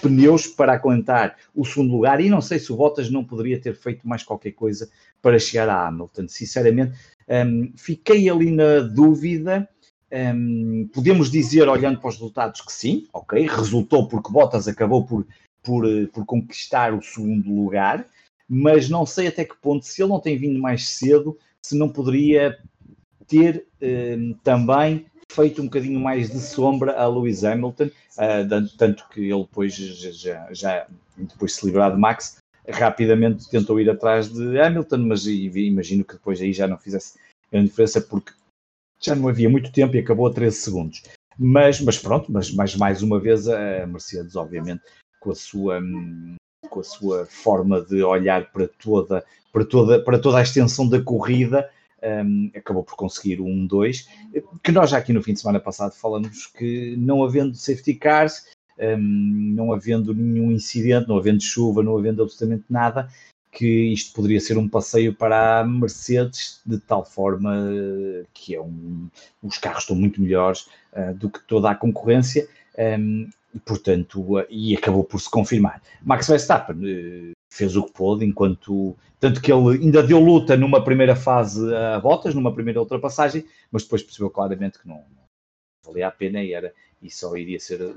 [0.00, 2.20] pneus para aguentar o segundo lugar.
[2.20, 4.88] E não sei se o Bottas não poderia ter feito mais qualquer coisa
[5.20, 6.28] para chegar a Hamilton.
[6.28, 6.96] Sinceramente,
[7.28, 9.68] um, fiquei ali na dúvida.
[10.12, 15.26] Um, podemos dizer, olhando para os resultados, que sim, ok, resultou porque Bottas acabou por,
[15.62, 18.06] por, eh, por conquistar o segundo lugar,
[18.48, 21.88] mas não sei até que ponto, se ele não tem vindo mais cedo, se não
[21.88, 22.58] poderia
[23.26, 29.20] ter uh, também feito um bocadinho mais de sombra a Lewis Hamilton, uh, tanto que
[29.20, 32.36] ele depois já, já depois de se livrar de Max,
[32.68, 37.18] rapidamente tentou ir atrás de Hamilton, mas imagino que depois aí já não fizesse
[37.50, 38.32] grande diferença porque
[39.00, 41.02] já não havia muito tempo e acabou a 13 segundos.
[41.38, 44.82] Mas, mas pronto, mas, mas mais uma vez a Mercedes, obviamente,
[45.20, 45.80] com a sua
[46.66, 51.00] com a sua forma de olhar para toda, para toda, para toda a extensão da
[51.00, 51.68] corrida,
[52.02, 54.08] um, acabou por conseguir um 2,
[54.62, 58.46] que nós já aqui no fim de semana passado falamos que não havendo safety cars,
[58.78, 58.98] um,
[59.54, 63.08] não havendo nenhum incidente, não havendo chuva, não havendo absolutamente nada,
[63.50, 67.54] que isto poderia ser um passeio para a Mercedes, de tal forma
[68.34, 69.08] que é um,
[69.42, 72.46] os carros estão muito melhores uh, do que toda a concorrência.
[72.78, 75.82] Um, e, portanto, e acabou por se confirmar.
[76.02, 80.84] Max Verstappen uh, fez o que pôde, enquanto tanto que ele ainda deu luta numa
[80.84, 85.24] primeira fase a Bottas, numa primeira ultrapassagem, mas depois percebeu claramente que não, não
[85.86, 87.94] valia a pena e, era, e só iria ser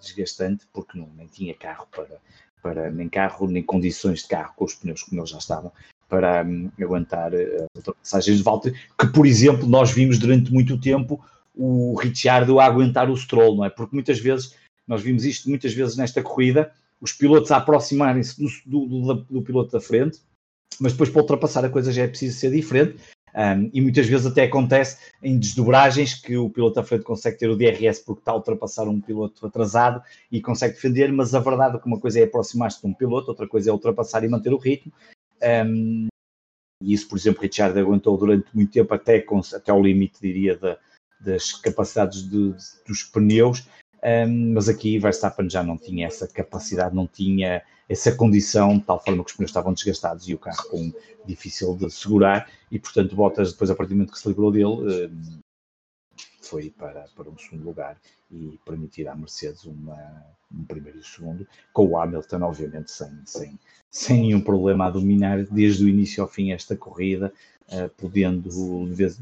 [0.00, 2.16] desgastante porque não, nem tinha carro para,
[2.62, 5.70] para nem carro, nem condições de carro com os pneus como eles já estavam
[6.08, 11.22] para um, aguentar uh, ultrapassagens de volta, que por exemplo nós vimos durante muito tempo
[11.54, 13.70] o Ricciardo a aguentar o Stroll, não é?
[13.70, 14.54] Porque muitas vezes,
[14.86, 19.72] nós vimos isto muitas vezes nesta corrida, os pilotos a aproximarem-se do, do, do, piloto
[19.72, 20.20] da frente,
[20.80, 22.96] mas depois para ultrapassar a coisa já é preciso ser diferente.
[23.34, 27.50] Um, e muitas vezes até acontece em desdobragens que o piloto da frente consegue ter
[27.50, 31.76] o DRS porque está a ultrapassar um piloto atrasado e consegue defender, mas a verdade
[31.76, 34.54] é que uma coisa é aproximar-se de um piloto, outra coisa é ultrapassar e manter
[34.54, 34.90] o ritmo.
[35.42, 36.06] Um,
[36.82, 40.56] e isso, por exemplo, Richard aguentou durante muito tempo, até, com, até ao limite, diria,
[40.56, 40.78] da,
[41.20, 42.54] das capacidades de,
[42.86, 43.66] dos pneus,
[44.06, 49.02] um, mas aqui Verstappen já não tinha essa capacidade, não tinha essa condição, de tal
[49.02, 50.92] forma que os pneus estavam desgastados e o carro com
[51.26, 54.64] difícil de segurar, e portanto Bottas, depois a partir do momento que se livrou dele,
[54.66, 55.40] um,
[56.40, 61.04] foi para, para um segundo lugar e permitir à Mercedes uma, um primeiro e um
[61.04, 63.58] segundo, com o Hamilton, obviamente, sem, sem,
[63.90, 67.32] sem nenhum problema a dominar desde o início ao fim esta corrida,
[67.72, 68.50] uh, podendo,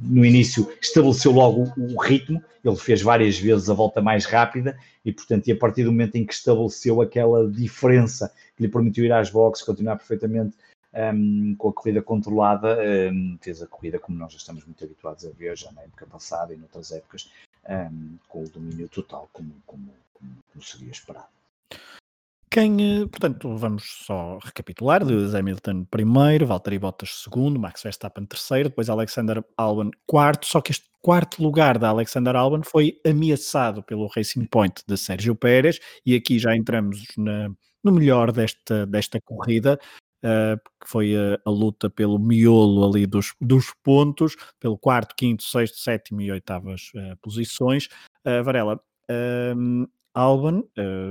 [0.02, 5.12] no início, estabeleceu logo o ritmo, ele fez várias vezes a volta mais rápida e,
[5.12, 9.12] portanto, e a partir do momento em que estabeleceu aquela diferença que lhe permitiu ir
[9.12, 10.56] às boxes, continuar perfeitamente
[10.94, 12.78] um, com a corrida controlada,
[13.12, 16.06] um, fez a corrida como nós já estamos muito habituados a ver, já na época
[16.06, 17.30] passada e noutras épocas,
[17.68, 21.26] um, com o domínio total, como, como, como seria esperado.
[22.54, 28.68] Quem, eh, portanto, vamos só recapitular: Lewis Hamilton primeiro, Valtteri Bottas segundo, Max Verstappen terceiro,
[28.68, 30.46] depois Alexander Albon quarto.
[30.46, 35.34] Só que este quarto lugar da Alexander Albon foi ameaçado pelo Racing Point de Sérgio
[35.34, 37.50] Pérez, e aqui já entramos na,
[37.82, 39.76] no melhor desta, desta corrida,
[40.24, 45.42] uh, que foi a, a, luta pelo miolo ali dos, dos pontos, pelo quarto, quinto,
[45.42, 47.88] sexto, sétimo e oitavas uh, posições.
[48.24, 48.80] Uh, Varela,
[50.14, 50.62] uh, Albon,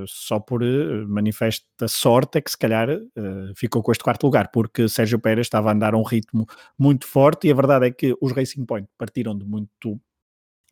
[0.08, 0.62] só por
[1.08, 2.88] manifesta sorte, é que se calhar
[3.56, 6.46] ficou com este quarto lugar, porque Sérgio Pérez estava a andar a um ritmo
[6.78, 10.00] muito forte e a verdade é que os Racing Point partiram de muito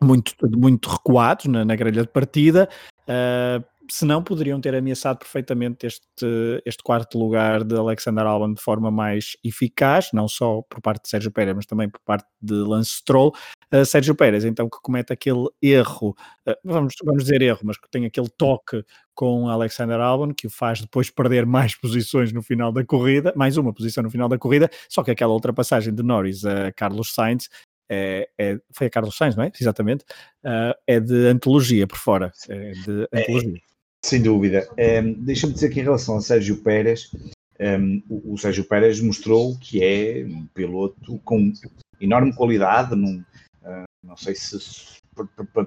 [0.01, 2.67] muito, muito recuados na, na grelha de partida,
[3.03, 8.89] uh, senão poderiam ter ameaçado perfeitamente este, este quarto lugar de Alexander Albon de forma
[8.89, 12.91] mais eficaz, não só por parte de Sérgio Pérez, mas também por parte de Lance
[12.91, 13.33] Stroll.
[13.73, 16.15] Uh, Sérgio Pérez, então, que comete aquele erro,
[16.47, 18.81] uh, vamos, vamos dizer erro, mas que tem aquele toque
[19.13, 23.57] com Alexander Albon, que o faz depois perder mais posições no final da corrida, mais
[23.57, 27.49] uma posição no final da corrida, só que aquela ultrapassagem de Norris a Carlos Sainz
[27.89, 29.51] é, é, foi a Carlos Sainz, não é?
[29.59, 30.05] Exatamente.
[30.45, 32.31] Uh, é de antologia por fora.
[32.47, 33.61] É de é, antologia.
[34.03, 34.67] Sem dúvida.
[34.71, 38.63] Um, ehm, Deixa-me dizer que em relação a Sérgio Pérez, um, ehm, o, o, Sérgio
[38.63, 41.53] Pérez mostrou que é um piloto com
[41.99, 43.23] enorme qualidade, num,
[43.61, 44.57] uh, não sei se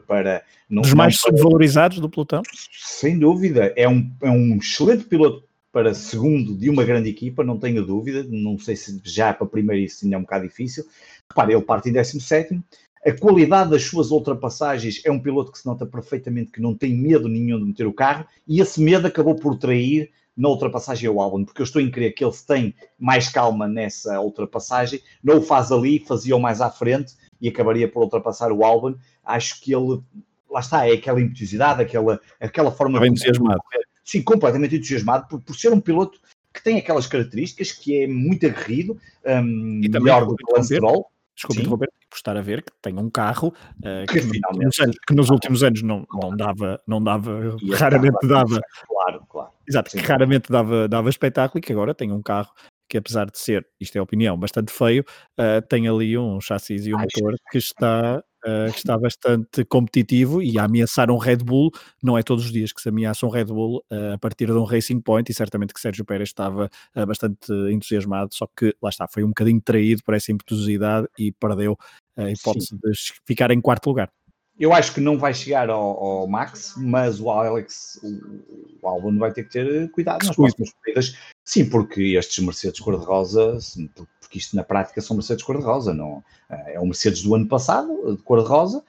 [0.06, 2.42] para, não, dos mais subvalorizados do pelotão.
[2.72, 7.58] Sem dúvida, é um, é um excelente piloto para segundo de uma grande equipa, não
[7.58, 8.24] tenho dúvida.
[8.28, 10.84] Não sei se já para primeiro isso ainda é um bocado difícil.
[11.28, 12.62] Repare, ele parte em 17
[13.06, 16.94] a qualidade das suas ultrapassagens é um piloto que se nota perfeitamente que não tem
[16.94, 21.20] medo nenhum de meter o carro e esse medo acabou por trair na ultrapassagem ao
[21.20, 25.42] álbum, porque eu estou em crer que ele tem mais calma nessa ultrapassagem, não o
[25.42, 28.96] faz ali, fazia-o mais à frente e acabaria por ultrapassar o álbum.
[29.24, 30.00] Acho que ele,
[30.50, 32.98] lá está, é aquela impetuosidade, aquela, aquela forma...
[32.98, 33.60] Bem entusiasmado.
[34.04, 36.20] Sim, completamente entusiasmado por, por ser um piloto
[36.52, 40.74] que tem aquelas características, que é muito aguerrido, um, e melhor do que o Lance
[40.74, 41.06] Stroll.
[41.34, 44.96] Desculpe interromper, por estar a ver que tem um carro uh, que, que, nos anos,
[45.04, 48.60] que, nos últimos anos não, não dava, não dava raramente dava.
[48.86, 49.50] Claro, claro.
[49.68, 49.98] Exato, Sim.
[49.98, 52.50] que raramente dava, dava espetáculo e que agora tem um carro
[52.88, 55.04] que apesar de ser, isto é opinião, bastante feio,
[55.40, 60.42] uh, tem ali um chassis e um motor que está uh, que está bastante competitivo
[60.42, 61.70] e a ameaçar um Red Bull.
[62.02, 64.52] Não é todos os dias que se ameaça um Red Bull uh, a partir de
[64.52, 66.70] um Racing Point e certamente que Sérgio Pérez estava
[67.06, 71.76] bastante entusiasmado, só que lá está, foi um bocadinho traído por essa impetuosidade e perdeu
[72.16, 72.78] a hipótese Sim.
[72.82, 72.92] de
[73.26, 74.10] ficar em quarto lugar.
[74.58, 79.18] Eu acho que não vai chegar ao, ao Max, mas o Alex, o, o Albon
[79.18, 81.16] vai ter que ter cuidado nas próximas corridas.
[81.44, 83.58] Sim, porque estes Mercedes cor-de-rosa,
[84.20, 88.22] porque isto na prática são Mercedes cor-de-rosa, não é o Mercedes do ano passado, de
[88.22, 88.84] cor-de-rosa,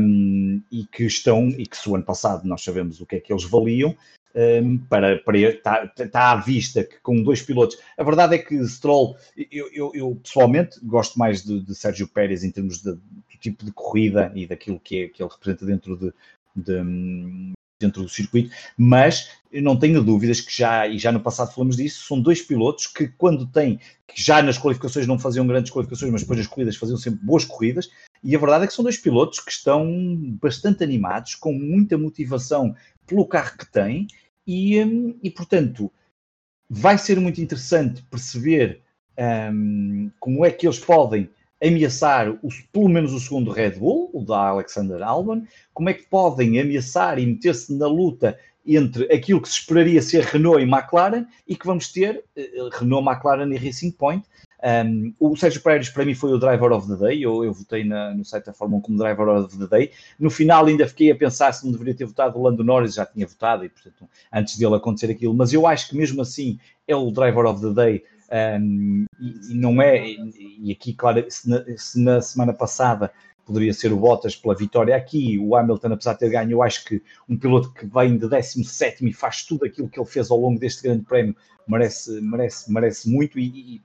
[0.00, 3.20] um, e que estão, e que se o ano passado nós sabemos o que é
[3.20, 3.94] que eles valiam,
[4.34, 8.66] um, para, para está, está à vista que com dois pilotos, a verdade é que
[8.66, 9.16] Stroll,
[9.50, 13.00] eu, eu, eu pessoalmente gosto mais de, de Sérgio Pérez em termos de, do
[13.40, 16.12] tipo de corrida e daquilo que, é, que ele representa dentro de,
[16.56, 21.76] de, dentro do circuito, mas não tenho dúvidas que já, e já no passado falamos
[21.76, 26.10] disso, são dois pilotos que quando têm, que já nas qualificações não faziam grandes qualificações,
[26.10, 27.90] mas depois nas corridas faziam sempre boas corridas,
[28.22, 29.86] e a verdade é que são dois pilotos que estão
[30.40, 32.74] bastante animados, com muita motivação
[33.06, 34.06] pelo carro que têm,
[34.46, 35.90] e, hum, e portanto
[36.68, 38.80] vai ser muito interessante perceber
[39.52, 41.30] um, como é que eles podem
[41.62, 46.06] ameaçar o, pelo menos o segundo Red Bull, o da Alexander Albon, como é que
[46.06, 51.26] podem ameaçar e meter-se na luta entre aquilo que se esperaria ser Renault e McLaren
[51.46, 54.26] e que vamos ter uh, Renault, McLaren e Racing Point.
[54.64, 57.84] Um, o Sérgio Pérez para mim foi o driver of the day, eu, eu votei
[57.84, 59.90] na, no site da Fórmula 1 como driver of the day.
[60.18, 63.04] No final ainda fiquei a pensar se não deveria ter votado o Lando Norris, já
[63.04, 66.96] tinha votado e portanto antes dele acontecer aquilo, mas eu acho que mesmo assim é
[66.96, 68.04] o driver of the day.
[68.58, 73.12] Um, e, e, não é, e, e aqui, claro, se na, se na, semana passada
[73.44, 76.86] poderia ser o Bottas pela vitória aqui, o Hamilton, apesar de ter ganho, eu acho
[76.86, 80.40] que um piloto que vem de 17 e faz tudo aquilo que ele fez ao
[80.40, 81.36] longo deste grande prémio
[81.68, 83.38] merece, merece, merece muito.
[83.38, 83.82] E, e,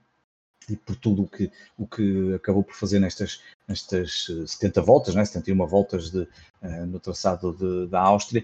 [0.69, 5.25] e por tudo o que, o que acabou por fazer nestas, nestas 70 voltas, né?
[5.25, 6.21] 71 voltas de,
[6.61, 8.43] uh, no traçado de, da Áustria.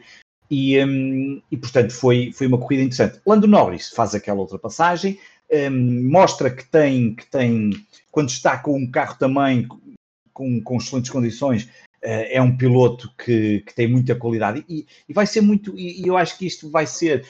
[0.50, 3.20] E, um, e, portanto foi, foi uma corrida interessante.
[3.26, 5.20] Lando Norris faz aquela ultrapassagem,
[5.52, 7.72] um, mostra que tem, que tem,
[8.12, 9.68] quando está com um carro também
[10.34, 15.14] com, com excelentes condições, uh, é um piloto que, que tem muita qualidade e, e
[15.14, 17.26] vai ser muito, e, eu acho que isto vai ser,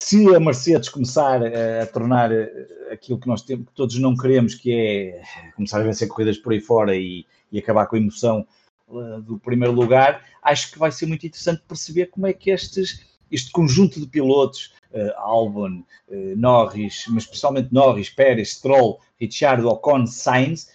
[0.00, 4.16] se a Mercedes começar a, a tornar eh, aquilo que nós temos, que todos não
[4.16, 5.22] queremos, que é
[5.56, 8.46] começar a vencer corridas por aí fora e, e acabar com a emoção
[8.86, 13.04] uh, do primeiro lugar, acho que vai ser muito interessante perceber como é que estes,
[13.30, 20.06] este conjunto de pilotos, uh, Albon, uh, Norris, mas especialmente Norris, Pérez, Stroll, Ricciardo, Ocon,
[20.06, 20.70] Sainz,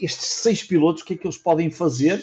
[0.00, 2.20] estes seis pilotos, o que é que eles podem fazer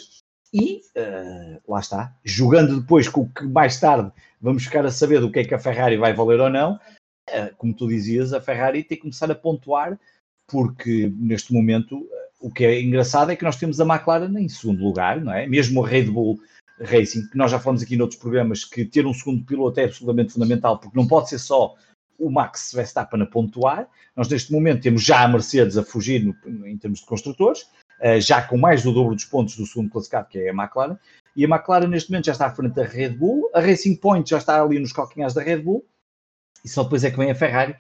[0.54, 5.20] e uh, lá está, jogando depois com o que mais tarde vamos ficar a saber
[5.20, 8.42] do que é que a Ferrari vai valer ou não, uh, como tu dizias, a
[8.42, 10.00] Ferrari tem que começar a pontuar,
[10.48, 14.48] porque neste momento uh, o que é engraçado é que nós temos a McLaren em
[14.48, 15.48] segundo lugar, não é?
[15.48, 16.40] Mesmo a Red Bull
[16.80, 20.34] Racing, que nós já falamos aqui noutros programas, que ter um segundo piloto é absolutamente
[20.34, 21.76] fundamental, porque não pode ser só
[22.20, 23.88] o Max Verstappen a pontuar.
[24.16, 27.68] Nós, neste momento, temos já a Mercedes a fugir no, em termos de construtores,
[28.20, 30.98] já com mais do dobro dos pontos do segundo classificado, que é a McLaren.
[31.36, 33.50] E a McLaren, neste momento, já está à frente da Red Bull.
[33.54, 35.86] A Racing Point já está ali nos calcanhares da Red Bull.
[36.66, 37.76] E só depois é que vem a Ferrari.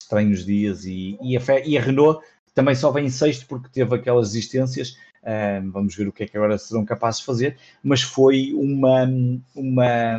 [0.00, 0.84] Estranhos dias.
[0.84, 4.96] E, e, a, e a Renault também só vem em sexto porque teve aquelas existências.
[5.72, 7.58] Vamos ver o que é que agora serão capazes de fazer.
[7.82, 9.04] Mas foi uma,
[9.54, 10.18] uma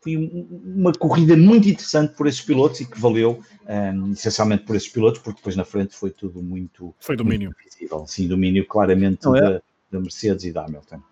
[0.00, 4.88] foi uma corrida muito interessante por esses pilotos e que valeu um, essencialmente por esses
[4.88, 6.94] pilotos, porque depois na frente foi tudo muito.
[7.00, 7.50] Foi domínio.
[7.50, 8.06] Muito visível.
[8.06, 9.40] Sim, domínio claramente é?
[9.40, 11.02] da, da, Mercedes e da Hamilton.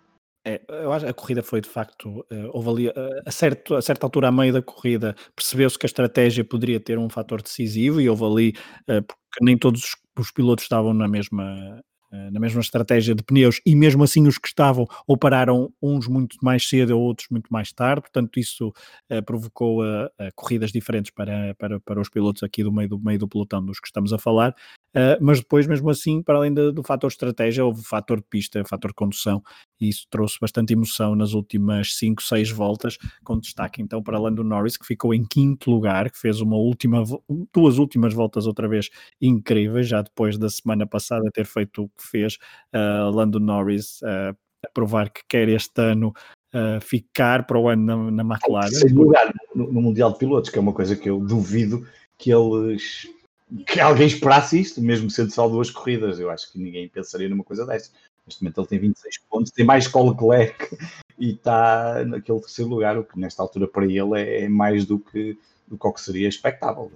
[0.45, 2.93] É, eu acho que a corrida foi de facto, uh, houve ali, uh,
[3.25, 6.97] a, certo, a certa altura, a meio da corrida, percebeu-se que a estratégia poderia ter
[6.97, 8.49] um fator decisivo e houve ali,
[8.83, 13.59] uh, porque nem todos os, os pilotos estavam na mesma, na mesma estratégia de pneus
[13.65, 17.51] e mesmo assim os que estavam ou pararam uns muito mais cedo ou outros muito
[17.51, 18.69] mais tarde, portanto isso
[19.11, 22.99] uh, provocou uh, uh, corridas diferentes para, para, para os pilotos aqui do meio do,
[22.99, 24.55] meio do pelotão dos que estamos a falar,
[25.21, 28.67] mas depois mesmo assim, para além de, do fator estratégia, houve o fator pista, o
[28.67, 29.43] fator condução
[29.79, 34.43] e isso trouxe bastante emoção nas últimas 5, 6 voltas, com destaque então para Lando
[34.43, 37.03] Norris, que ficou em quinto lugar, que fez uma última,
[37.53, 38.89] duas últimas voltas outra vez
[39.21, 42.37] incríveis, já depois da semana passada ter feito o que fez
[42.73, 46.13] uh, Lando Norris uh, a provar que quer este ano
[46.53, 48.69] uh, ficar para o ano na, na McLaren.
[48.69, 51.85] Sem lugar no, no Mundial de Pilotos, que é uma coisa que eu duvido
[52.17, 53.07] que eles
[53.65, 56.19] que alguém esperasse isto, mesmo sendo só duas corridas.
[56.19, 57.95] Eu acho que ninguém pensaria numa coisa desta.
[58.25, 60.77] Neste momento ele tem 26 pontos, tem mais que o Leclerc
[61.17, 64.99] e está naquele terceiro lugar, o que nesta altura para ele é, é mais do
[64.99, 66.91] que, do que o que seria expectável.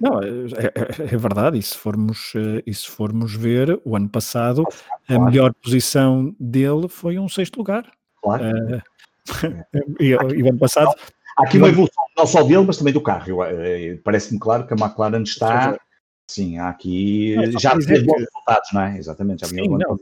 [0.00, 4.08] Não, é, é, é, verdade, e se, formos, eh, e se formos ver, o ano
[4.08, 5.22] passado claro.
[5.22, 7.88] a melhor posição dele foi um sexto lugar.
[8.20, 8.44] Claro.
[8.44, 8.82] Uh,
[10.00, 10.92] e, e, o ano passado.
[11.38, 13.44] Há aqui uma evolução não só dele, mas também do carro.
[13.44, 15.78] Eh, parece-me claro que a McLaren está.
[16.26, 17.36] Sim, há aqui.
[17.58, 18.98] já teve bons resultados, não é?
[18.98, 19.98] Exatamente, já sim, não,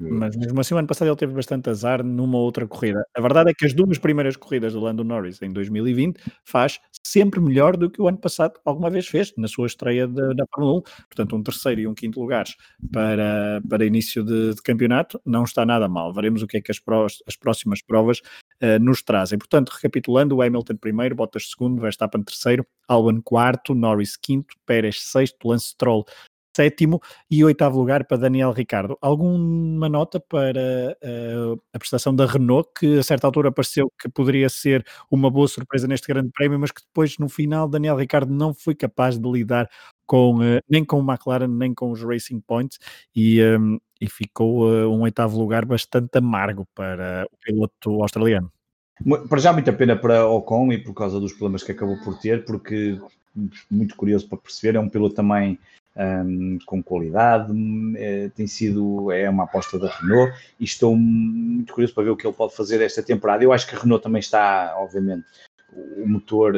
[0.00, 3.04] mas mesmo assim, o ano passado ele teve bastante azar numa outra corrida.
[3.14, 7.40] A verdade é que as duas primeiras corridas do Lando Norris em 2020 faz sempre
[7.40, 10.82] melhor do que o ano passado alguma vez fez na sua estreia da Fórmula 1.
[10.82, 12.56] Portanto, um terceiro e um quinto lugares
[12.92, 16.12] para, para início de, de campeonato não está nada mal.
[16.12, 16.80] Veremos o que é que as,
[17.26, 18.20] as próximas provas
[18.62, 19.38] uh, nos trazem.
[19.38, 25.48] Portanto, recapitulando, o Hamilton primeiro, Bottas segundo, Verstappen terceiro, Albon quarto, Norris quinto, Pérez sexto,
[25.48, 26.04] Lance Stroll
[26.54, 28.98] sétimo e oitavo lugar para Daniel Ricardo.
[29.00, 34.48] Alguma nota para uh, a prestação da Renault, que a certa altura pareceu que poderia
[34.48, 38.52] ser uma boa surpresa neste grande prémio, mas que depois no final Daniel Ricardo não
[38.52, 39.68] foi capaz de lidar
[40.06, 42.78] com, uh, nem com o McLaren, nem com os Racing Points
[43.14, 48.50] e, um, e ficou uh, um oitavo lugar bastante amargo para o piloto australiano.
[49.28, 52.44] Para já muita pena para Ocon e por causa dos problemas que acabou por ter,
[52.44, 53.00] porque
[53.70, 55.58] muito curioso para perceber, é um piloto também
[55.96, 57.52] um, com qualidade,
[57.96, 62.16] é, tem sido, é uma aposta da Renault e estou muito curioso para ver o
[62.16, 63.42] que ele pode fazer esta temporada.
[63.42, 65.24] Eu acho que a Renault também está, obviamente,
[65.72, 66.56] o motor,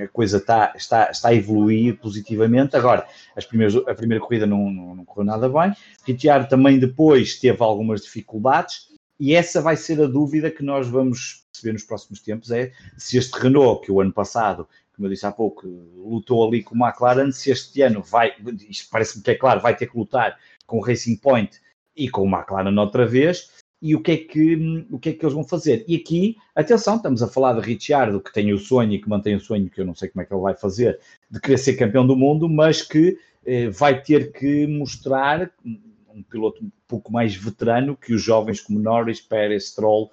[0.00, 2.76] a coisa está, está, está a evoluir positivamente.
[2.76, 5.74] Agora, as primeiras, a primeira corrida não, não, não correu nada bem.
[6.06, 11.46] Ricciardo também depois teve algumas dificuldades e essa vai ser a dúvida que nós vamos
[11.52, 15.26] perceber nos próximos tempos, é se este Renault, que o ano passado como eu disse
[15.26, 18.32] há pouco, lutou ali com o McLaren, se este ano vai,
[18.68, 21.60] isto parece-me que é claro, vai ter que lutar com o Racing Point
[21.94, 25.24] e com o McLaren outra vez, e o que, é que, o que é que
[25.24, 25.84] eles vão fazer.
[25.86, 29.36] E aqui, atenção, estamos a falar de Ricciardo, que tem o sonho e que mantém
[29.36, 30.98] o sonho, que eu não sei como é que ele vai fazer,
[31.30, 36.64] de querer ser campeão do mundo, mas que eh, vai ter que mostrar um piloto
[36.64, 40.10] um pouco mais veterano que os jovens como Norris, Pérez, Stroll,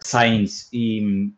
[0.00, 1.30] Sainz e,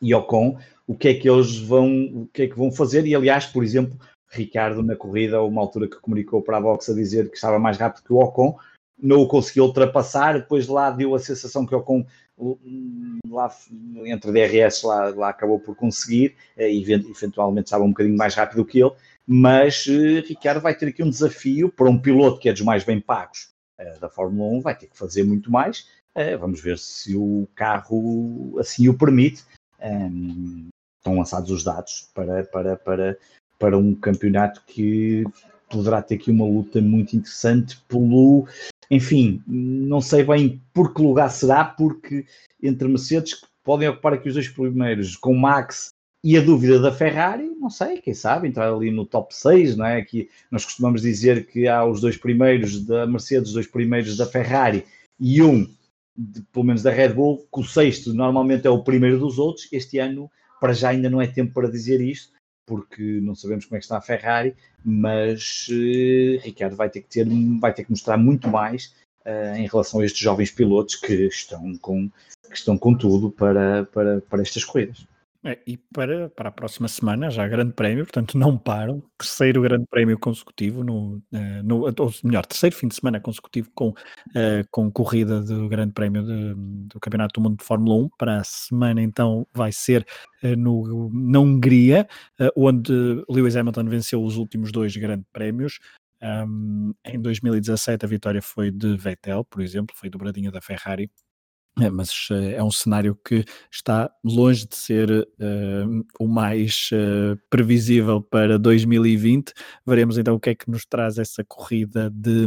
[0.00, 3.14] e Ocon, o que é que eles vão, o que é que vão fazer, e
[3.14, 3.98] aliás, por exemplo,
[4.30, 7.78] Ricardo na corrida, uma altura que comunicou para a Box a dizer que estava mais
[7.78, 8.56] rápido que o Ocon,
[9.00, 12.04] não o conseguiu ultrapassar, depois lá deu a sensação que o Ocon
[13.28, 13.52] lá
[14.06, 18.64] entre DRS lá, lá acabou por conseguir, eh, e eventualmente estava um bocadinho mais rápido
[18.64, 18.92] que ele,
[19.26, 22.84] mas uh, Ricardo vai ter aqui um desafio para um piloto que é dos mais
[22.84, 25.86] bem pagos uh, da Fórmula 1, vai ter que fazer muito mais.
[26.40, 29.44] Vamos ver se o carro assim o permite.
[29.82, 30.68] Um,
[30.98, 33.18] estão lançados os dados para, para, para,
[33.58, 35.24] para um campeonato que
[35.70, 38.46] poderá ter aqui uma luta muito interessante pelo.
[38.90, 42.24] Enfim, não sei bem por que lugar será, porque
[42.62, 45.90] entre Mercedes, que podem ocupar aqui os dois primeiros, com Max
[46.24, 49.84] e a dúvida da Ferrari, não sei, quem sabe, entrar ali no top 6, não
[49.84, 49.98] é?
[49.98, 54.26] Aqui nós costumamos dizer que há os dois primeiros da Mercedes, os dois primeiros da
[54.26, 54.84] Ferrari
[55.20, 55.68] e um,
[56.18, 59.68] de, pelo menos da Red Bull, que o sexto normalmente é o primeiro dos outros.
[59.72, 60.28] Este ano,
[60.60, 62.32] para já, ainda não é tempo para dizer isto,
[62.66, 67.08] porque não sabemos como é que está a Ferrari, mas uh, Ricardo vai ter que
[67.08, 67.26] ter,
[67.60, 68.94] vai ter que mostrar muito mais
[69.24, 72.10] uh, em relação a estes jovens pilotos que estão com,
[72.48, 75.06] que estão com tudo para, para, para estas corridas.
[75.44, 79.86] É, e para, para a próxima semana já grande prémio, portanto não param, terceiro grande
[79.88, 84.90] prémio consecutivo, no, uh, no, ou melhor, terceiro fim de semana consecutivo com, uh, com
[84.90, 86.54] corrida do grande prémio de,
[86.88, 90.04] do Campeonato do Mundo de Fórmula 1, para a semana então vai ser
[90.42, 92.08] uh, no, na Hungria,
[92.56, 92.92] onde
[93.28, 95.78] Lewis Hamilton venceu os últimos dois grandes prémios,
[96.20, 101.08] um, em 2017 a vitória foi de Vettel, por exemplo, foi dobradinha da Ferrari,
[101.80, 107.38] é, mas uh, é um cenário que está longe de ser uh, o mais uh,
[107.48, 109.52] previsível para 2020.
[109.86, 112.46] Veremos então o que é que nos traz essa corrida de,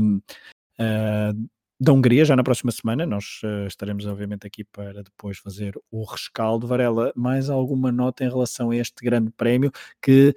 [1.79, 3.05] da Hungria já na próxima semana.
[3.05, 6.67] Nós estaremos, obviamente, aqui para depois fazer o rescaldo.
[6.67, 9.71] Varela, mais alguma nota em relação a este grande prémio
[10.01, 10.36] que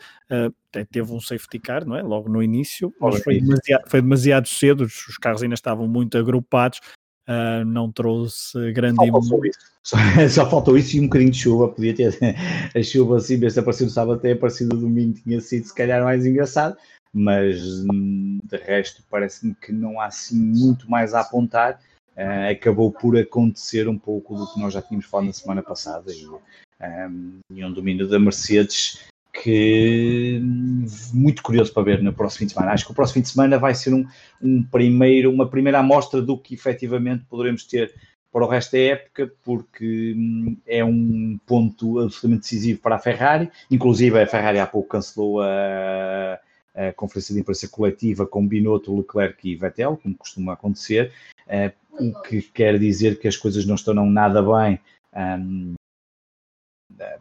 [0.90, 2.02] teve um safety car, não é?
[2.02, 6.80] Logo no início, mas foi demasiado, foi demasiado cedo, os carros ainda estavam muito agrupados
[7.28, 8.96] uh, não trouxe grande.
[8.96, 9.58] Só faltou, isso.
[9.84, 9.96] Só,
[10.30, 11.68] só faltou isso e um bocadinho de chuva.
[11.68, 12.16] Podia ter
[12.74, 16.24] a chuva assim, aparecer no sábado, até aparecido no domingo, tinha sido se calhar mais
[16.24, 16.74] engraçado,
[17.12, 21.80] mas hum, de resto parece-me que não há assim muito mais a apontar.
[22.16, 26.12] Uh, acabou por acontecer um pouco do que nós já tínhamos falado na semana passada
[26.14, 29.00] e, um, e um domínio da Mercedes
[29.44, 30.40] que
[31.12, 32.72] muito curioso para ver no próximo fim de semana.
[32.72, 34.06] Acho que o próximo fim de semana vai ser um,
[34.40, 37.92] um primeiro, uma primeira amostra do que efetivamente poderemos ter
[38.32, 43.50] para o resto da época, porque hum, é um ponto absolutamente decisivo para a Ferrari.
[43.70, 46.40] Inclusive, a Ferrari há pouco cancelou a,
[46.74, 51.12] a conferência de imprensa coletiva com Binotto, Leclerc e Vettel, como costuma acontecer,
[51.48, 54.80] uh, o que quer dizer que as coisas não estão nada bem
[55.14, 55.74] um,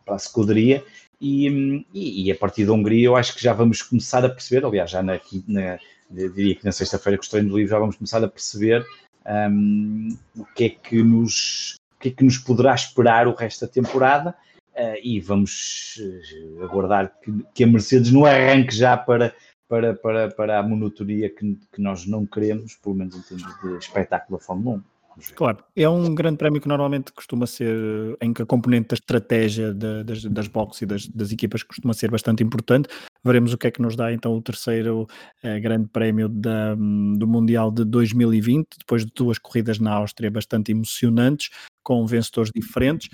[0.06, 0.84] para a escuderia
[1.24, 4.92] e, e, a partir da Hungria eu acho que já vamos começar a perceber, aliás,
[4.92, 8.28] já na, na diria que na sexta-feira que estou do livro já vamos começar a
[8.28, 8.86] perceber
[9.26, 13.66] um, o que é que nos o que é que nos poderá esperar o resto
[13.66, 14.36] da temporada
[14.76, 19.34] uh, e vamos uh, aguardar que, que, a Mercedes não arranque já para,
[19.70, 23.78] para, para, para a monotonia que, que nós não queremos, pelo menos em termos de
[23.78, 24.93] espetáculo da Fórmula 1.
[25.36, 29.74] Claro, é um grande prémio que normalmente costuma ser, em que a componente da estratégia
[29.74, 32.90] de, das, das boxes e das, das, equipas costuma ser bastante importante.
[33.24, 35.08] Veremos o que é que nos dá então o terceiro
[35.42, 40.72] eh, grande prémio da, do Mundial de 2020, depois de duas corridas na Áustria bastante
[40.72, 41.50] emocionantes,
[41.84, 43.10] com vencedores diferentes,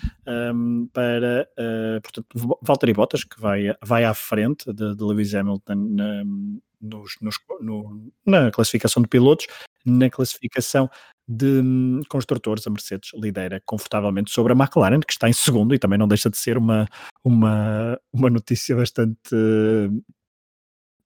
[0.53, 5.75] um, para, uh, portanto, Valtteri Bottas, que vai, vai à frente de, de Lewis Hamilton
[5.75, 6.23] na,
[6.79, 9.47] nos, nos, no, na classificação de pilotos,
[9.85, 10.89] na classificação
[11.31, 15.79] de hum, construtores, a Mercedes lidera confortavelmente sobre a McLaren, que está em segundo e
[15.79, 16.87] também não deixa de ser uma,
[17.23, 19.29] uma, uma notícia bastante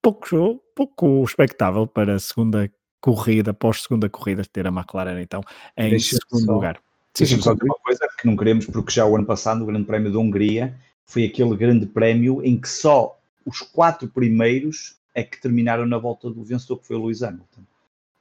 [0.02, 2.72] pouco, pouco expectável para a segunda
[3.02, 5.42] corrida, pós-segunda corrida, ter a McLaren então
[5.76, 6.80] em Deixa segundo só, lugar.
[7.18, 9.86] Deixa-me só dizer uma coisa que não queremos, porque já o ano passado, o Grande
[9.86, 10.74] Prémio da Hungria,
[11.06, 16.30] foi aquele grande prémio em que só os quatro primeiros é que terminaram na volta
[16.30, 17.62] do vencedor, que foi o Lewis Hamilton.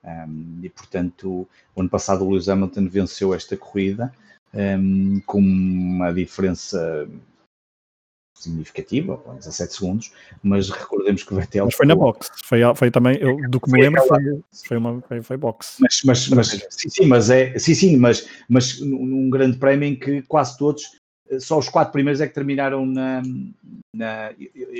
[0.04, 4.12] Um, e portanto, o ano passado o Lewis Hamilton venceu esta corrida
[4.52, 7.08] um, com uma diferença
[8.34, 11.66] significativa, 17 segundos, mas recordemos que o Vettel.
[11.66, 15.00] Mas foi na box, foi, foi também, eu, do que me lembro, foi, foi, uma,
[15.02, 15.76] foi, foi box.
[15.78, 19.94] Mas, mas, mas, sim, sim, mas é, sim, sim, mas, mas num grande prémio em
[19.94, 20.98] que quase todos,
[21.38, 23.22] só os quatro primeiros é que terminaram na.
[23.94, 24.30] na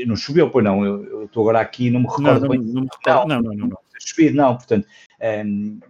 [0.07, 2.59] não choveu, pois não, eu estou agora aqui não me recordo não, bem.
[2.61, 3.79] Não, não, não, não, não, não.
[4.01, 4.87] Chovido, não, portanto.
[5.23, 5.81] Um,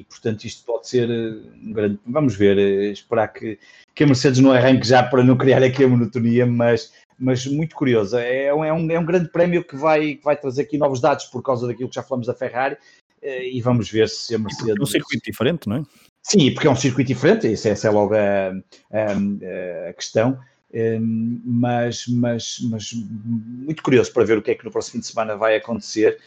[0.00, 2.00] e portanto isto pode ser eh, um grande.
[2.06, 3.58] Vamos ver, eh, esperar que,
[3.94, 7.76] que a Mercedes não arranque já para não criar aqui a monotonia, mas, mas muito
[7.76, 8.16] curioso.
[8.16, 11.00] É um, é, um, é um grande prémio que vai, que vai trazer aqui novos
[11.00, 12.78] dados por causa daquilo que já falamos da Ferrari
[13.20, 14.76] eh, e vamos ver se a Mercedes.
[14.76, 15.82] É um circuito diferente, não é?
[16.22, 18.50] Sim, porque é um circuito diferente, essa, essa é logo a,
[18.92, 20.38] a, a questão.
[20.72, 25.00] Um, mas, mas, mas muito curioso para ver o que é que no próximo fim
[25.00, 26.18] de semana vai acontecer.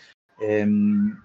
[0.41, 1.16] Um,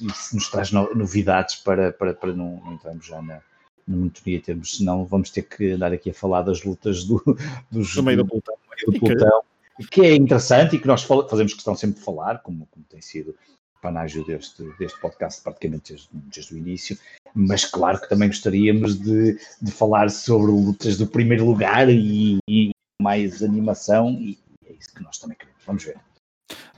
[0.00, 3.40] isso nos traz novidades para, para, para não, não entrarmos já na,
[3.86, 7.22] na monotonia termos, senão vamos ter que andar aqui a falar das lutas do,
[7.70, 8.54] dos, do meio do pelotão,
[8.86, 9.42] do pelotão
[9.78, 9.86] que...
[9.88, 13.34] que é interessante e que nós fazemos questão sempre de falar, como, como tem sido
[13.80, 16.98] panágio deste, deste podcast praticamente desde, desde, o início,
[17.34, 22.70] mas claro que também gostaríamos de, de falar sobre lutas do primeiro lugar e, e
[23.00, 25.62] mais animação e é isso que nós também queremos.
[25.64, 25.98] Vamos ver.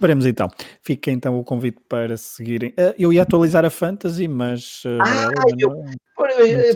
[0.03, 0.51] Veremos então.
[0.83, 2.71] Fica então o convite para seguirem.
[2.71, 4.83] Uh, eu ia atualizar a Fantasy, mas.
[5.01, 5.85] Ah, eu, não,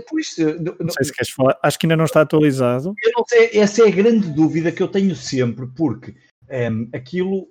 [0.09, 1.59] pois, não, não, sei se queres falar.
[1.61, 2.95] Acho que ainda não está atualizado.
[3.03, 6.15] Eu não sei, essa é a grande dúvida que eu tenho sempre, porque um,
[6.49, 7.49] ehm, aquilo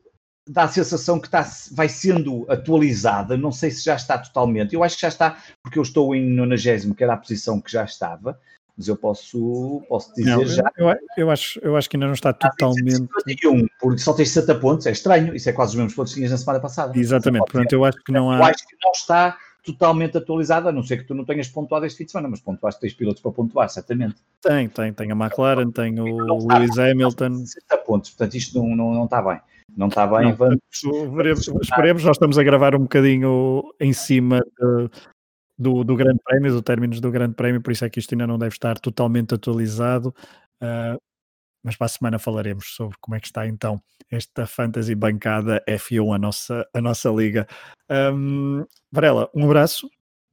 [0.47, 3.35] dá a sensação que está, vai sendo atualizada.
[3.35, 4.73] Não sei se já está totalmente.
[4.73, 7.69] Eu acho que já está, porque eu estou em 90, que era a posição que
[7.69, 8.39] já estava
[8.77, 10.63] mas eu posso, posso dizer não, já.
[10.77, 13.07] Eu, eu, acho, eu acho que ainda não está totalmente.
[13.27, 16.19] 51, porque só tens 60 pontos, é estranho, isso é quase os mesmos pontos que
[16.19, 16.97] tinhas na semana passada.
[16.97, 18.37] Exatamente, portanto eu acho que não há.
[18.37, 21.85] Eu acho que não está totalmente atualizada, a não ser que tu não tenhas pontuado
[21.85, 24.15] este fim de semana, mas pontuaste, tens pilotos para pontuar, certamente.
[24.41, 27.45] Tem, tem, tem a McLaren, tem o Lewis Hamilton.
[27.45, 29.39] 60 pontos, portanto isto não, não, não está bem.
[29.75, 30.59] Não está bem, não, vamos...
[31.15, 34.89] Veremos, esperemos, nós estamos a gravar um bocadinho em cima de,
[35.57, 38.27] do, do Grande Prémio, do términos do Grande Prémio, por isso é que isto ainda
[38.27, 40.13] não deve estar totalmente atualizado.
[40.61, 40.99] Uh,
[41.63, 43.81] mas para a semana falaremos sobre como é que está então
[44.11, 47.47] esta fantasy bancada F1, a nossa, a nossa liga.
[47.89, 49.87] Um, Varela, um abraço.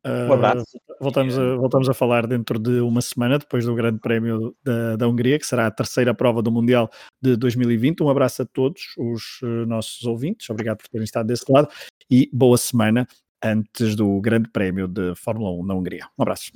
[0.04, 0.78] Uh, um abraço.
[1.00, 5.08] Voltamos a, voltamos a falar dentro de uma semana, depois do Grande Prémio da, da
[5.08, 6.90] Hungria, que será a terceira prova do Mundial
[7.22, 8.02] de 2020.
[8.02, 11.68] Um abraço a todos os uh, nossos ouvintes, obrigado por terem estado desse lado
[12.10, 13.08] e boa semana
[13.42, 16.08] antes do Grande Prémio de Fórmula 1 na Hungria.
[16.18, 16.52] Um abraço.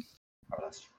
[0.50, 0.95] Um abraço.